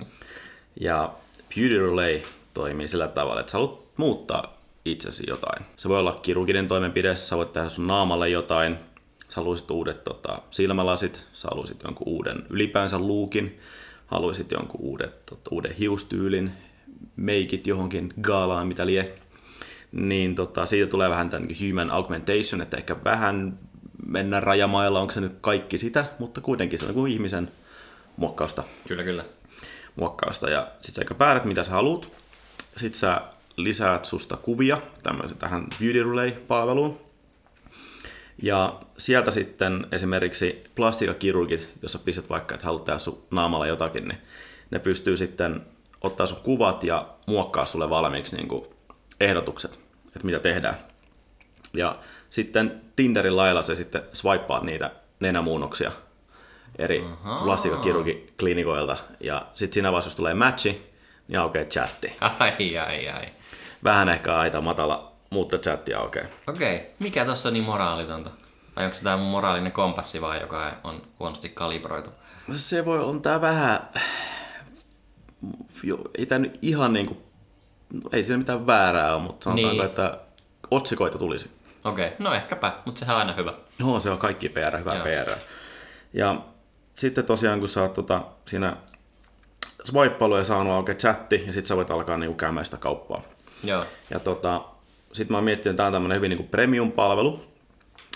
Ja 0.80 1.12
Beauty 1.56 1.78
Roulette 1.78 2.28
toimii 2.54 2.88
sillä 2.88 3.08
tavalla, 3.08 3.40
että 3.40 3.52
sä 3.52 3.58
haluat 3.58 3.80
muuttaa 3.96 4.57
itsesi 4.92 5.24
jotain. 5.26 5.66
Se 5.76 5.88
voi 5.88 5.98
olla 5.98 6.18
kirurginen 6.22 6.68
toimenpide, 6.68 7.16
sä 7.16 7.36
voit 7.36 7.52
tehdä 7.52 7.68
sun 7.68 7.86
naamalle 7.86 8.28
jotain, 8.28 8.76
sä 9.28 9.36
haluaisit 9.36 9.70
uudet 9.70 10.04
tota, 10.04 10.42
silmälasit, 10.50 11.26
sä 11.32 11.48
haluaisit 11.50 11.82
jonkun 11.84 12.08
uuden 12.08 12.46
ylipäänsä 12.50 12.98
luukin, 12.98 13.58
haluaisit 14.06 14.50
jonkun 14.50 14.80
uudet, 14.80 15.26
tota, 15.26 15.50
uuden 15.50 15.74
hiustyylin, 15.74 16.52
meikit 17.16 17.66
johonkin 17.66 18.14
gaalaan, 18.20 18.66
mitä 18.66 18.86
lie. 18.86 19.12
Niin 19.92 20.34
tota, 20.34 20.66
siitä 20.66 20.90
tulee 20.90 21.10
vähän 21.10 21.30
tämän 21.30 21.48
human 21.60 21.90
augmentation, 21.90 22.62
että 22.62 22.76
ehkä 22.76 22.96
vähän 23.04 23.58
mennä 24.06 24.40
rajamailla, 24.40 25.00
onko 25.00 25.12
se 25.12 25.20
nyt 25.20 25.36
kaikki 25.40 25.78
sitä, 25.78 26.04
mutta 26.18 26.40
kuitenkin 26.40 26.78
se 26.78 26.86
on 26.86 26.94
kuin 26.94 27.12
ihmisen 27.12 27.50
muokkausta 28.16 28.64
Kyllä, 28.88 29.02
kyllä. 29.02 29.24
muokkausta 29.96 30.50
ja 30.50 30.68
sit 30.80 30.94
sä 30.94 31.04
päätät 31.18 31.44
mitä 31.44 31.62
sä 31.62 31.70
haluat. 31.70 32.08
Sit 32.76 32.94
sä 32.94 33.20
lisäät 33.58 34.04
susta 34.04 34.36
kuvia 34.36 34.78
tähän 35.38 35.66
Beauty 35.80 36.02
Relay-palveluun. 36.02 37.00
Ja 38.42 38.80
sieltä 38.98 39.30
sitten 39.30 39.86
esimerkiksi 39.92 40.64
plastikakirurgit, 40.74 41.68
jos 41.82 41.92
sä 41.92 41.98
pistät 41.98 42.30
vaikka, 42.30 42.54
että 42.54 42.66
haluat 42.66 42.84
tehdä 42.84 42.98
sun 42.98 43.22
naamalla 43.30 43.66
jotakin, 43.66 44.08
niin 44.08 44.18
ne 44.70 44.78
pystyy 44.78 45.16
sitten 45.16 45.66
ottaa 46.00 46.26
sun 46.26 46.40
kuvat 46.42 46.84
ja 46.84 47.08
muokkaa 47.26 47.66
sulle 47.66 47.90
valmiiksi 47.90 48.36
niin 48.36 48.48
kuin 48.48 48.64
ehdotukset, 49.20 49.78
että 50.06 50.26
mitä 50.26 50.38
tehdään. 50.38 50.74
Ja 51.72 51.98
sitten 52.30 52.80
Tinderin 52.96 53.36
lailla 53.36 53.62
se 53.62 53.76
sitten 53.76 54.02
swipeaat 54.12 54.62
niitä 54.62 54.90
nenämuunnoksia 55.20 55.92
eri 56.78 57.04
plastikakirurgiklinikoilta. 57.44 58.96
Ja 59.20 59.46
sitten 59.54 59.74
siinä 59.74 59.92
vaiheessa, 59.92 60.08
jos 60.08 60.16
tulee 60.16 60.34
matchi, 60.34 60.87
niin 61.28 61.38
aukeaa 61.38 61.64
chatti. 61.64 62.12
Ai, 62.40 62.78
ai, 62.78 63.08
ai. 63.08 63.26
Vähän 63.84 64.08
ehkä 64.08 64.38
aita 64.38 64.60
matala, 64.60 65.12
mutta 65.30 65.58
chatti 65.58 65.94
aukeaa. 65.94 66.26
Okei, 66.46 66.76
okay. 66.76 66.86
mikä 66.98 67.24
tossa 67.24 67.48
on 67.48 67.52
niin 67.52 67.64
moraalitonta? 67.64 68.30
Vai 68.76 68.84
onko 68.84 68.96
tämä 69.02 69.16
moraalinen 69.16 69.72
kompassi 69.72 70.20
vai 70.20 70.40
joka 70.40 70.72
on 70.84 71.02
huonosti 71.20 71.48
kalibroitu? 71.48 72.10
Se 72.56 72.84
voi 72.84 72.98
on 72.98 73.22
tää 73.22 73.40
vähän... 73.40 73.88
Jo, 75.82 75.98
ei 76.18 76.26
tää 76.26 76.38
nyt 76.38 76.58
ihan 76.62 76.92
niinku... 76.92 77.22
Ei 78.12 78.24
siinä 78.24 78.38
mitään 78.38 78.66
väärää 78.66 79.14
ole, 79.14 79.22
mutta 79.22 79.44
sanotaanko, 79.44 79.82
Niin. 79.82 79.90
että 79.90 80.18
otsikoita 80.70 81.18
tulisi. 81.18 81.50
Okei, 81.84 82.06
okay. 82.06 82.16
no 82.18 82.34
ehkäpä, 82.34 82.72
mutta 82.84 82.98
sehän 82.98 83.16
on 83.16 83.20
aina 83.20 83.32
hyvä. 83.32 83.52
No, 83.82 84.00
se 84.00 84.10
on 84.10 84.18
kaikki 84.18 84.48
PR, 84.48 84.78
hyvä 84.78 84.94
Joo. 84.94 85.04
PR. 85.04 85.32
Ja 86.12 86.40
sitten 86.94 87.24
tosiaan, 87.24 87.58
kun 87.60 87.68
sä 87.68 87.82
oot 87.82 87.92
tota, 87.92 88.22
siinä 88.46 88.76
swippailu 89.88 90.36
ja 90.36 90.44
saanut 90.44 90.72
aukeaa 90.72 90.98
chatti, 90.98 91.36
ja 91.46 91.52
sitten 91.52 91.66
sä 91.66 91.76
voit 91.76 91.90
alkaa 91.90 92.16
niinku 92.16 92.36
käymään 92.36 92.64
sitä 92.64 92.76
kauppaa. 92.76 93.22
Joo. 93.64 93.84
Ja 94.10 94.18
tota, 94.20 94.64
sitten 95.12 95.32
mä 95.32 95.36
oon 95.36 95.44
miettinyt, 95.44 95.72
että 95.72 95.76
tämä 95.76 95.86
on 95.86 95.92
tämmöinen 95.92 96.16
hyvin 96.16 96.28
niinku 96.28 96.46
premium-palvelu, 96.50 97.40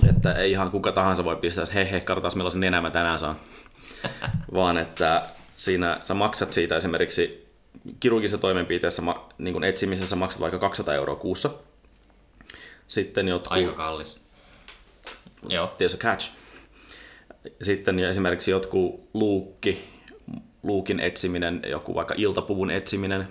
että 0.09 0.33
ei 0.33 0.51
ihan 0.51 0.71
kuka 0.71 0.93
tahansa 0.93 1.25
voi 1.25 1.37
pistää, 1.37 1.63
että 1.63 1.75
hei 1.75 1.91
hei, 1.91 2.01
katsotaan 2.01 2.33
millaisen 2.37 2.61
nenä 2.61 2.81
mä 2.81 2.91
tänään 2.91 3.19
saan. 3.19 3.37
Vaan 4.55 4.79
että 4.79 5.23
siinä 5.57 6.01
sä 6.05 6.15
maksat 6.15 6.53
siitä 6.53 6.77
esimerkiksi 6.77 7.49
kirurgisessa 8.01 8.39
toimenpiteessä 8.39 9.03
niin 9.39 9.53
kuin 9.53 9.65
etsimisessä 9.65 10.17
maksat 10.17 10.41
vaikka 10.41 10.59
200 10.59 10.95
euroa 10.95 11.17
kuussa. 11.17 11.51
Sitten 12.89 13.29
jotkut, 13.29 13.53
Aika 13.53 13.73
kallis. 13.73 14.19
Joo. 15.49 15.65
a 15.65 15.97
catch. 15.99 16.31
Sitten 17.63 17.99
esimerkiksi 17.99 18.51
jotkut 18.51 19.09
luukki, 19.15 19.92
luukin 20.63 21.01
etsiminen, 21.01 21.63
joku 21.67 21.95
vaikka 21.95 22.15
iltapuvun 22.17 22.71
etsiminen 22.71 23.29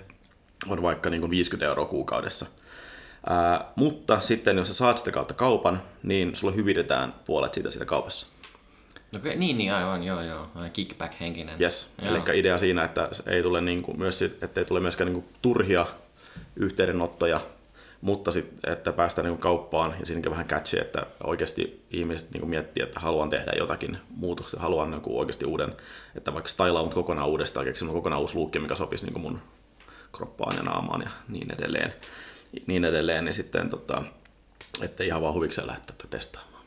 on 0.68 0.82
vaikka 0.82 1.10
niin 1.10 1.20
kuin 1.20 1.30
50 1.30 1.66
euroa 1.66 1.86
kuukaudessa. 1.86 2.46
Ää, 3.26 3.72
mutta 3.76 4.20
sitten 4.20 4.56
jos 4.58 4.68
sä 4.68 4.74
saat 4.74 4.98
sitä 4.98 5.10
kautta 5.10 5.34
kaupan, 5.34 5.82
niin 6.02 6.36
sulle 6.36 6.56
hyvitetään 6.56 7.14
puolet 7.24 7.54
siitä 7.54 7.70
siitä 7.70 7.84
kaupassa. 7.84 8.26
Okei, 9.16 9.36
niin, 9.36 9.58
niin, 9.58 9.72
aivan, 9.72 10.04
joo, 10.04 10.22
joo. 10.22 10.46
Kickback-henkinen. 10.72 11.60
Yes. 11.60 11.94
Joo. 12.02 12.14
Eli 12.14 12.40
idea 12.40 12.58
siinä, 12.58 12.84
että 12.84 13.08
ei 13.26 13.42
tule 13.42 13.60
niin 13.60 13.82
kuin 13.82 13.98
myös, 13.98 14.22
että 14.22 14.60
ei 14.60 14.64
tule 14.64 14.80
myöskään 14.80 15.12
niin 15.12 15.22
kuin 15.22 15.34
turhia 15.42 15.86
yhteydenottoja, 16.56 17.40
mutta 18.02 18.30
sit, 18.30 18.50
että 18.66 18.92
päästään 18.92 19.28
niin 19.28 19.38
kauppaan 19.38 19.94
ja 20.00 20.06
siinäkin 20.06 20.30
vähän 20.30 20.46
catchy, 20.46 20.78
että 20.78 21.06
oikeasti 21.24 21.84
ihmiset 21.90 22.30
niin 22.30 22.48
miettii, 22.48 22.82
että 22.82 23.00
haluan 23.00 23.30
tehdä 23.30 23.52
jotakin 23.58 23.98
muutoksia, 24.16 24.60
haluan 24.60 24.90
niin 24.90 25.00
kuin 25.00 25.18
oikeasti 25.18 25.46
uuden, 25.46 25.76
että 26.14 26.34
vaikka 26.34 26.50
stylaa 26.50 26.82
mut 26.82 26.94
kokonaan 26.94 27.28
uudestaan, 27.28 27.66
keksin 27.66 27.88
kokonaan 27.88 28.20
uusi 28.20 28.34
luukki, 28.34 28.58
mikä 28.58 28.74
sopisi 28.74 29.06
niin 29.06 29.20
mun 29.20 29.40
kroppaan 30.12 30.56
ja 30.56 30.62
naamaan 30.62 31.02
ja 31.02 31.10
niin 31.28 31.54
edelleen. 31.54 31.94
Niin 32.66 32.84
edelleen, 32.84 33.24
niin 33.24 33.34
sitten 33.34 33.70
tota, 33.70 34.02
että 34.82 35.04
ihan 35.04 35.22
vaan 35.22 35.34
huvikseen 35.34 35.66
lähteä 35.66 35.86
tätä 35.86 36.08
testaamaan. 36.10 36.64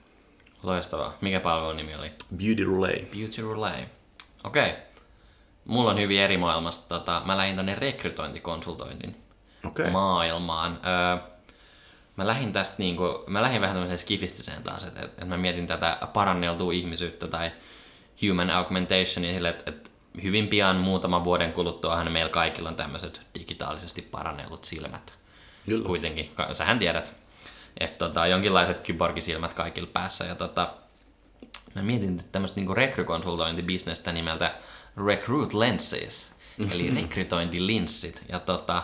Loistavaa. 0.63 1.17
Mikä 1.21 1.39
palvelun 1.39 1.77
nimi 1.77 1.95
oli? 1.95 2.11
Beauty 2.37 2.63
Roulette. 2.63 3.17
Beauty 3.17 3.41
Roulette. 3.41 3.89
Okei. 4.43 4.69
Okay. 4.69 4.81
Mulla 5.65 5.91
on 5.91 5.99
hyvin 5.99 6.19
eri 6.19 6.37
maailmasta. 6.37 6.99
Tota, 6.99 7.21
mä 7.25 7.37
lähdin 7.37 7.55
tänne 7.55 7.75
rekrytointikonsultointin 7.75 9.25
Okei. 9.67 9.91
maailmaan. 9.91 10.79
Öö, 10.86 11.36
mä 12.17 12.27
lähdin 12.27 12.53
tästä 12.53 12.75
niinku, 12.77 13.24
mä 13.27 13.41
lähdin 13.41 13.62
vähän 13.62 13.75
tämmöiseen 13.75 14.00
skifistiseen 14.00 14.63
taas, 14.63 14.84
että 14.84 15.01
et, 15.01 15.12
et 15.22 15.27
mä 15.27 15.38
mietin 15.38 15.67
tätä 15.67 15.98
paranneltua 16.13 16.74
ihmisyyttä 16.74 17.27
tai 17.27 17.51
human 18.27 18.50
augmentationia 18.50 19.34
sille, 19.34 19.50
että 19.50 19.72
et 19.72 19.91
hyvin 20.24 20.48
pian 20.48 20.75
muutaman 20.75 21.24
vuoden 21.24 21.53
kuluttuahan 21.53 22.12
meillä 22.12 22.29
kaikilla 22.29 22.69
on 22.69 22.75
tämmöiset 22.75 23.22
digitaalisesti 23.39 24.01
parannellut 24.01 24.65
silmät. 24.65 25.13
Kyllä. 25.65 25.86
Kuitenkin, 25.86 26.31
sähän 26.53 26.79
tiedät, 26.79 27.15
että 27.79 28.07
tota, 28.07 28.27
jonkinlaiset 28.27 28.79
kyborgisilmät 28.79 29.53
kaikilla 29.53 29.89
päässä. 29.93 30.25
Ja 30.25 30.36
tota, 30.36 30.74
mä 31.75 31.81
mietin 31.81 32.22
tämmöistä 32.31 32.60
niinku 32.60 32.74
rekrykonsultointibisnestä 32.74 34.12
nimeltä 34.12 34.55
Recruit 35.05 35.53
Lenses, 35.53 36.36
eli 36.72 36.91
rekrytointilinssit. 37.01 38.24
Ja 38.29 38.39
tota, 38.39 38.84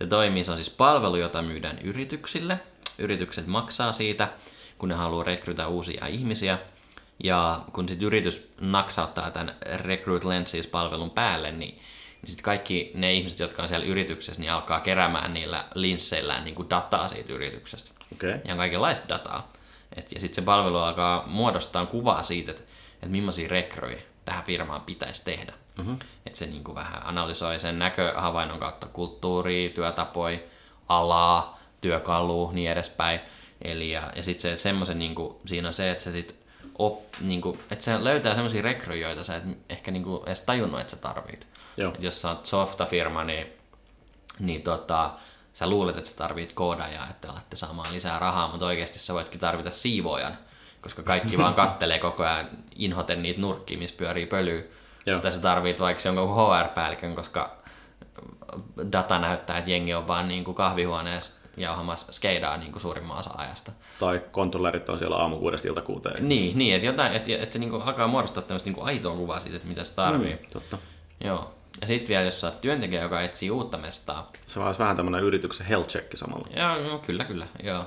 se 0.00 0.06
toimii, 0.06 0.44
se 0.44 0.50
on 0.50 0.56
siis 0.56 0.70
palvelu, 0.70 1.16
jota 1.16 1.42
myydään 1.42 1.78
yrityksille. 1.78 2.60
Yritykset 2.98 3.46
maksaa 3.46 3.92
siitä, 3.92 4.28
kun 4.78 4.88
ne 4.88 4.94
haluaa 4.94 5.24
rekrytä 5.24 5.66
uusia 5.68 6.06
ihmisiä. 6.06 6.58
Ja 7.24 7.60
kun 7.72 7.88
sitten 7.88 8.06
yritys 8.06 8.52
naksauttaa 8.60 9.30
tämän 9.30 9.54
Recruit 9.76 10.24
Lenses-palvelun 10.24 11.10
päälle, 11.10 11.52
niin, 11.52 11.74
niin 12.22 12.26
sitten 12.26 12.44
kaikki 12.44 12.90
ne 12.94 13.12
ihmiset, 13.12 13.38
jotka 13.38 13.62
on 13.62 13.68
siellä 13.68 13.86
yrityksessä, 13.86 14.40
niin 14.40 14.52
alkaa 14.52 14.80
keräämään 14.80 15.34
niillä 15.34 15.64
linsseillään 15.74 16.44
niin 16.44 16.54
kuin 16.54 16.70
dataa 16.70 17.08
siitä 17.08 17.32
yrityksestä 17.32 17.90
Okei. 18.12 18.34
ja 18.44 18.56
kaikenlaista 18.56 19.08
dataa. 19.08 19.52
Et, 19.96 20.12
ja 20.12 20.20
sitten 20.20 20.34
se 20.34 20.42
palvelu 20.42 20.76
alkaa 20.76 21.26
muodostaa 21.26 21.86
kuvaa 21.86 22.22
siitä, 22.22 22.50
että 22.50 22.62
et 23.02 23.10
millaisia 23.10 23.48
rekryjä 23.48 24.02
tähän 24.30 24.44
firmaan 24.44 24.80
pitäisi 24.80 25.24
tehdä. 25.24 25.52
Mm-hmm. 25.78 25.98
Että 26.26 26.38
se 26.38 26.46
niinku 26.46 26.74
vähän 26.74 27.06
analysoi 27.06 27.60
sen 27.60 27.78
näköhavainnon 27.78 28.58
kautta 28.58 28.86
kulttuuria, 28.86 29.70
työtapoja, 29.70 30.38
alaa, 30.88 31.58
työkalua, 31.80 32.52
niin 32.52 32.70
edespäin. 32.70 33.20
Eli 33.62 33.90
ja, 33.90 34.12
ja 34.16 34.22
sitten 34.22 34.42
se, 34.42 34.62
semmoisen, 34.62 34.98
niinku, 34.98 35.40
siinä 35.46 35.68
on 35.68 35.74
se, 35.74 35.90
että 35.90 36.04
se 36.04 36.12
sit 36.12 36.36
op, 36.78 37.02
niinku, 37.20 37.58
että 37.70 37.84
se 37.84 38.04
löytää 38.04 38.34
semmoisia 38.34 38.62
rekryjä, 38.62 39.08
joita 39.08 39.24
sä 39.24 39.36
et 39.36 39.44
ehkä 39.68 39.90
niinku 39.90 40.22
edes 40.26 40.40
tajunnut, 40.40 40.80
että 40.80 40.90
sä 40.90 40.96
tarvit. 40.96 41.46
Joo. 41.76 41.94
Et 41.94 42.02
jos 42.02 42.22
sä 42.22 42.28
oot 42.28 42.46
softafirma, 42.46 43.24
niin, 43.24 43.46
niin 44.38 44.62
tota, 44.62 45.10
sä 45.52 45.66
luulet, 45.66 45.96
että 45.96 46.10
sä 46.10 46.16
tarvit 46.16 46.52
koodaajaa, 46.52 47.08
että 47.10 47.30
alatte 47.30 47.56
saamaan 47.56 47.92
lisää 47.92 48.18
rahaa, 48.18 48.50
mutta 48.50 48.66
oikeasti 48.66 48.98
sä 48.98 49.14
voitkin 49.14 49.40
tarvita 49.40 49.70
siivoojan, 49.70 50.38
koska 50.80 51.02
kaikki 51.02 51.38
vaan 51.38 51.54
kattelee 51.54 51.98
koko 51.98 52.22
ajan 52.22 52.48
inhoten 52.74 53.22
niitä 53.22 53.40
nurkkia, 53.40 53.78
missä 53.78 53.96
pyörii 53.96 54.26
pölyä. 54.26 54.62
Joo. 55.06 55.20
Tai 55.20 55.32
sä 55.32 55.40
tarvit 55.40 55.80
vaikka 55.80 56.02
jonkun 56.04 56.36
HR-päällikön, 56.36 57.14
koska 57.14 57.56
data 58.92 59.18
näyttää, 59.18 59.58
että 59.58 59.70
jengi 59.70 59.94
on 59.94 60.08
vaan 60.08 60.28
niin 60.28 60.44
kuin 60.44 60.54
kahvihuoneessa 60.54 61.40
jauhamassa 61.56 62.12
skeidaa 62.12 62.56
niin 62.56 62.72
kuin 62.72 62.82
suurimman 62.82 63.18
osa 63.18 63.30
ajasta. 63.36 63.72
Tai 63.98 64.22
kontrollerit 64.30 64.88
on 64.88 64.98
siellä 64.98 65.16
aamu 65.16 65.38
kuudesta 65.38 65.68
ilta 65.68 65.82
kuuteen. 65.82 66.28
Niin, 66.28 66.58
niin 66.58 66.74
että, 66.74 66.86
jotain, 66.86 67.12
että, 67.12 67.32
että 67.32 67.52
se 67.52 67.58
niin 67.58 67.70
kuin 67.70 67.82
alkaa 67.82 68.08
muodostaa 68.08 68.42
tämmöistä 68.42 68.68
niin 68.68 68.74
kuin 68.74 68.86
aitoa 68.86 69.16
kuvaa 69.16 69.40
siitä, 69.40 69.56
että 69.56 69.68
mitä 69.68 69.84
se 69.84 69.94
tarvii. 69.94 70.32
Mm. 70.32 70.50
Totta. 70.52 70.78
Joo. 71.24 71.54
Ja 71.80 71.86
sitten 71.86 72.08
vielä, 72.08 72.24
jos 72.24 72.40
sä 72.40 72.46
oot 72.46 72.60
työntekijä, 72.60 73.02
joka 73.02 73.22
etsii 73.22 73.50
uutta 73.50 73.78
mestaa. 73.78 74.32
Se 74.46 74.60
olisi 74.60 74.78
vähän 74.78 74.96
tämmöinen 74.96 75.22
yrityksen 75.22 75.66
health 75.66 75.88
check 75.88 76.16
samalla. 76.16 76.48
Joo, 76.56 76.92
no, 76.92 76.98
kyllä, 76.98 77.24
kyllä, 77.24 77.46
joo. 77.62 77.84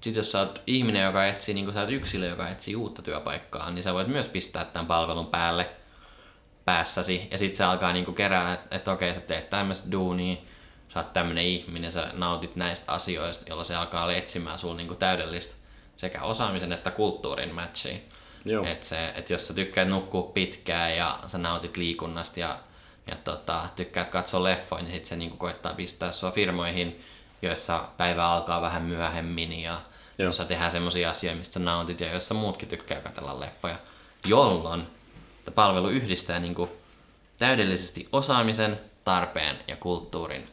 Sitten 0.00 0.20
jos 0.20 0.32
sä 0.32 0.38
oot 0.38 0.62
ihminen, 0.66 1.02
joka 1.02 1.26
etsii, 1.26 1.54
niin 1.54 1.64
kuin 1.64 1.74
sä 1.74 1.80
oot 1.80 1.90
yksilö, 1.90 2.26
joka 2.26 2.48
etsii 2.48 2.76
uutta 2.76 3.02
työpaikkaa, 3.02 3.70
niin 3.70 3.82
sä 3.82 3.94
voit 3.94 4.08
myös 4.08 4.26
pistää 4.26 4.64
tämän 4.64 4.86
palvelun 4.86 5.26
päälle 5.26 5.70
päässäsi. 6.64 7.28
Ja 7.30 7.38
sitten 7.38 7.56
se 7.56 7.64
alkaa 7.64 7.92
niin 7.92 8.04
kuin 8.04 8.14
kerää, 8.14 8.54
että, 8.54 8.76
että 8.76 8.92
okei, 8.92 9.14
sä 9.14 9.20
teet 9.20 9.50
tämmöistä 9.50 9.92
duunia, 9.92 10.36
sä 10.94 11.00
oot 11.00 11.12
tämmöinen 11.12 11.44
ihminen, 11.44 11.92
sä 11.92 12.10
nautit 12.12 12.56
näistä 12.56 12.92
asioista, 12.92 13.44
jolloin 13.48 13.66
se 13.66 13.74
alkaa 13.74 14.12
etsimään 14.12 14.58
sulla 14.58 14.76
niin 14.76 14.88
kuin 14.88 14.98
täydellistä 14.98 15.54
sekä 15.96 16.22
osaamisen 16.22 16.72
että 16.72 16.90
kulttuurin 16.90 17.54
matchia. 17.54 17.98
Joo. 18.44 18.64
Et 18.64 18.82
se, 18.82 19.12
et 19.16 19.30
jos 19.30 19.48
sä 19.48 19.54
tykkäät 19.54 19.88
nukkua 19.88 20.22
pitkään 20.22 20.96
ja 20.96 21.18
sä 21.26 21.38
nautit 21.38 21.76
liikunnasta 21.76 22.40
ja, 22.40 22.58
ja 23.06 23.16
tota, 23.24 23.68
tykkäät 23.76 24.08
katsoa 24.08 24.42
leffoja, 24.42 24.82
niin 24.82 24.94
sit 24.94 25.06
se 25.06 25.16
niinku 25.16 25.36
koittaa 25.36 25.74
pistää 25.74 26.12
sua 26.12 26.30
firmoihin, 26.30 27.00
joissa 27.42 27.88
päivä 27.96 28.24
alkaa 28.24 28.60
vähän 28.60 28.82
myöhemmin 28.82 29.60
ja 29.60 29.80
Joo. 30.18 30.26
jossa 30.26 30.44
tehdään 30.44 30.72
semmoisia 30.72 31.10
asioita, 31.10 31.38
mistä 31.38 31.58
nautit 31.58 32.00
ja 32.00 32.10
joissa 32.10 32.34
muutkin 32.34 32.68
tykkää 32.68 33.00
katsella 33.00 33.40
leffoja. 33.40 33.76
Jolloin 34.26 34.86
palvelu 35.54 35.88
yhdistää 35.88 36.38
niinku 36.38 36.68
täydellisesti 37.38 38.08
osaamisen, 38.12 38.80
tarpeen 39.04 39.56
ja 39.68 39.76
kulttuurin, 39.76 40.48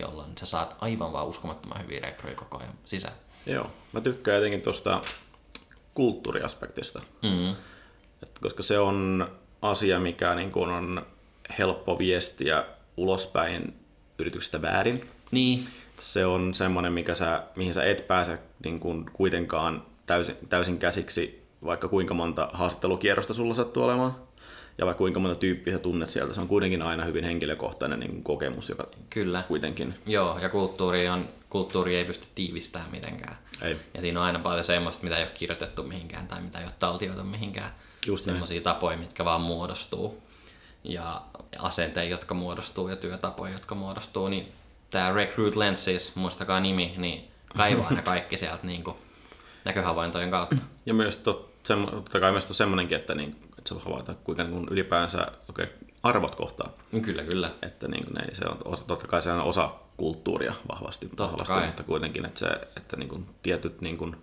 jolloin 0.00 0.30
sä 0.40 0.46
saat 0.46 0.76
aivan 0.80 1.12
vaan 1.12 1.26
uskomattoman 1.26 1.82
hyviä 1.82 2.00
rekryjä 2.00 2.34
koko 2.34 2.58
ajan 2.58 2.74
sisään. 2.84 3.14
Joo. 3.46 3.70
Mä 3.92 4.00
tykkään 4.00 4.36
jotenkin 4.36 4.62
tuosta 4.62 5.00
kulttuuriaspektista. 5.94 7.02
Mm. 7.22 7.50
Et 8.22 8.38
koska 8.40 8.62
se 8.62 8.78
on 8.78 9.28
asia, 9.62 10.00
mikä 10.00 10.34
niin 10.34 10.52
kun 10.52 10.70
on 10.70 11.06
helppo 11.58 11.98
viestiä 11.98 12.64
ulospäin 12.96 13.80
yrityksestä 14.18 14.62
väärin. 14.62 15.10
Niin, 15.30 15.68
Se 16.00 16.26
on 16.26 16.54
semmoinen, 16.54 16.92
mikä 16.92 17.14
sä, 17.14 17.42
mihin 17.56 17.74
sä 17.74 17.84
et 17.84 18.08
pääse 18.08 18.38
niin 18.64 18.80
kun 18.80 19.10
kuitenkaan 19.12 19.82
täysin, 20.06 20.36
täysin 20.48 20.78
käsiksi, 20.78 21.46
vaikka 21.64 21.88
kuinka 21.88 22.14
monta 22.14 22.50
haastattelukierrosta 22.52 23.34
sulla 23.34 23.54
sattuu 23.54 23.82
olemaan. 23.82 24.16
Ja 24.78 24.86
vaikka 24.86 24.98
kuinka 24.98 25.20
monta 25.20 25.34
tyyppiä 25.34 25.72
sä 25.72 25.78
tunnet 25.78 26.10
sieltä, 26.10 26.34
se 26.34 26.40
on 26.40 26.48
kuitenkin 26.48 26.82
aina 26.82 27.04
hyvin 27.04 27.24
henkilökohtainen 27.24 28.00
niin 28.00 28.22
kokemus, 28.22 28.68
joka 28.68 28.86
kyllä. 29.10 29.42
kuitenkin 29.48 29.94
Joo, 30.06 30.38
ja 30.38 30.48
kulttuuri, 30.48 31.08
on, 31.08 31.28
kulttuuri 31.50 31.96
ei 31.96 32.04
pysty 32.04 32.26
tiivistämään 32.34 32.90
mitenkään. 32.90 33.36
ei. 33.62 33.76
Ja 33.94 34.00
siinä 34.00 34.20
on 34.20 34.26
aina 34.26 34.38
paljon 34.38 34.64
semmoista, 34.64 35.04
mitä 35.04 35.16
ei 35.16 35.22
ole 35.22 35.32
kirjoitettu 35.34 35.82
mihinkään 35.82 36.28
tai 36.28 36.42
mitä 36.42 36.58
ei 36.58 36.64
ole 36.64 36.72
taltioitu 36.78 37.24
mihinkään. 37.24 37.70
Just. 38.06 38.24
Semmoisia 38.24 38.60
tapoja, 38.60 38.96
mitkä 38.96 39.24
vaan 39.24 39.40
muodostuu. 39.40 40.22
Ja 40.84 41.22
asenteita, 41.58 42.10
jotka 42.10 42.34
muodostuu 42.34 42.88
ja 42.88 42.96
työtapoja, 42.96 43.52
jotka 43.52 43.74
muodostuu. 43.74 44.28
Niin 44.28 44.52
tämä 44.90 45.12
Recruit 45.12 45.56
Lenses, 45.56 46.16
muistakaa 46.16 46.60
nimi, 46.60 46.94
niin 46.96 47.30
kaivaa 47.56 47.90
ne 47.90 48.02
kaikki 48.02 48.36
sieltä 48.36 48.66
niin 48.66 48.84
kuin 48.84 48.96
näköhavaintojen 49.64 50.30
kautta. 50.30 50.56
Ja 50.86 50.94
myös 50.94 51.18
tot, 51.18 51.50
semmo, 51.62 51.90
totta 51.90 52.20
kai 52.20 52.32
myös 52.32 52.50
on 52.50 52.54
semmoinenkin, 52.54 52.96
että, 52.96 53.14
niin, 53.14 53.36
että 53.58 53.68
se 53.68 53.74
voi 53.74 53.82
havaita, 53.84 54.14
kuinka 54.14 54.44
niin 54.44 54.68
ylipäänsä 54.70 55.26
okay, 55.48 55.66
arvot 56.02 56.34
kohtaa. 56.34 56.70
Kyllä, 57.02 57.22
kyllä. 57.22 57.50
Että 57.62 57.88
niin 57.88 58.04
kuin, 58.04 58.14
ne, 58.14 58.34
se 58.34 58.44
on, 58.44 58.78
totta 58.86 59.06
kai 59.06 59.22
se 59.22 59.32
on 59.32 59.40
osa 59.40 59.70
kulttuuria 59.96 60.54
vahvasti, 60.68 61.10
vahvasti 61.18 61.54
kai. 61.54 61.66
mutta 61.66 61.82
kuitenkin, 61.82 62.24
että, 62.24 62.38
se, 62.38 62.46
että 62.76 62.96
niin 62.96 63.08
kuin, 63.08 63.26
tietyt, 63.42 63.80
niin 63.80 63.98
kuin, 63.98 64.16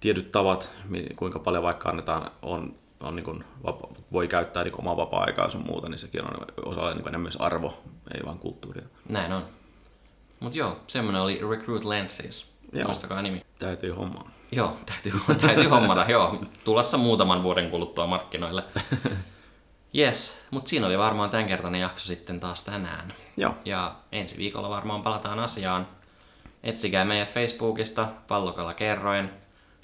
tietyt 0.00 0.32
tavat, 0.32 0.70
kuinka 1.16 1.38
paljon 1.38 1.62
vaikka 1.62 1.88
annetaan, 1.88 2.30
on, 2.42 2.74
on 3.00 3.16
niin 3.16 3.24
kuin, 3.24 3.44
vapa, 3.64 3.88
voi 4.12 4.28
käyttää 4.28 4.64
niin 4.64 4.78
omaa 4.78 4.96
vapaa-aikaa 4.96 5.50
sun 5.50 5.66
muuta, 5.66 5.88
niin 5.88 5.98
sekin 5.98 6.24
on 6.24 6.46
osa 6.64 6.94
niin 6.94 7.20
myös 7.20 7.36
arvo, 7.36 7.82
ei 8.14 8.20
vaan 8.26 8.38
kulttuuria. 8.38 8.86
Näin 9.08 9.32
on. 9.32 9.61
Mutta 10.42 10.58
joo, 10.58 10.80
semmoinen 10.86 11.22
oli 11.22 11.40
Recruit 11.50 11.84
Lenses. 11.84 12.46
Joo. 12.72 12.84
Muistakaa 12.84 13.22
nimi. 13.22 13.44
Täytyy 13.58 13.90
hommaa. 13.90 14.30
Joo, 14.52 14.76
täytyy, 14.86 15.12
täytyy 15.40 15.68
hommata. 15.68 16.04
Joo, 16.08 16.44
tulossa 16.64 16.98
muutaman 16.98 17.42
vuoden 17.42 17.70
kuluttua 17.70 18.06
markkinoille. 18.06 18.62
Yes, 19.98 20.40
mutta 20.50 20.68
siinä 20.68 20.86
oli 20.86 20.98
varmaan 20.98 21.30
tämänkertainen 21.30 21.80
jakso 21.80 22.06
sitten 22.06 22.40
taas 22.40 22.62
tänään. 22.62 23.14
Joo, 23.36 23.54
Ja 23.64 23.94
ensi 24.12 24.36
viikolla 24.36 24.68
varmaan 24.68 25.02
palataan 25.02 25.38
asiaan. 25.38 25.86
Etsikää 26.62 27.04
meidät 27.04 27.32
Facebookista, 27.32 28.08
Pallokala 28.28 28.74
kerroin, 28.74 29.30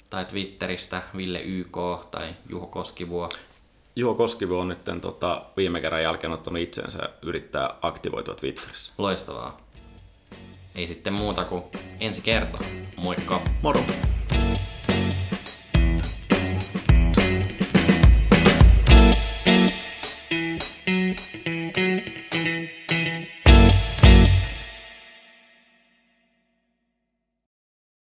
tai 0.09 0.25
Twitteristä, 0.25 1.01
Ville 1.17 1.41
YK 1.41 1.77
tai 2.11 2.35
Juho 2.49 2.67
Koskivuo. 2.67 3.29
Juho 3.95 4.15
Koskivu 4.15 4.57
on 4.57 4.67
nyt 4.67 4.79
tota, 5.01 5.45
viime 5.57 5.81
kerran 5.81 6.03
jälkeen 6.03 6.33
ottanut 6.33 6.61
itsensä 6.61 7.09
yrittää 7.21 7.75
aktivoitua 7.81 8.35
Twitterissä. 8.35 8.93
Loistavaa. 8.97 9.57
Ei 10.79 10.87
sitten 10.87 11.13
muuta 11.13 11.45
kuin 11.45 11.63
ensi 11.99 12.21
kerta. 12.21 12.57
Moikka! 12.97 13.41
Moro! 13.61 13.81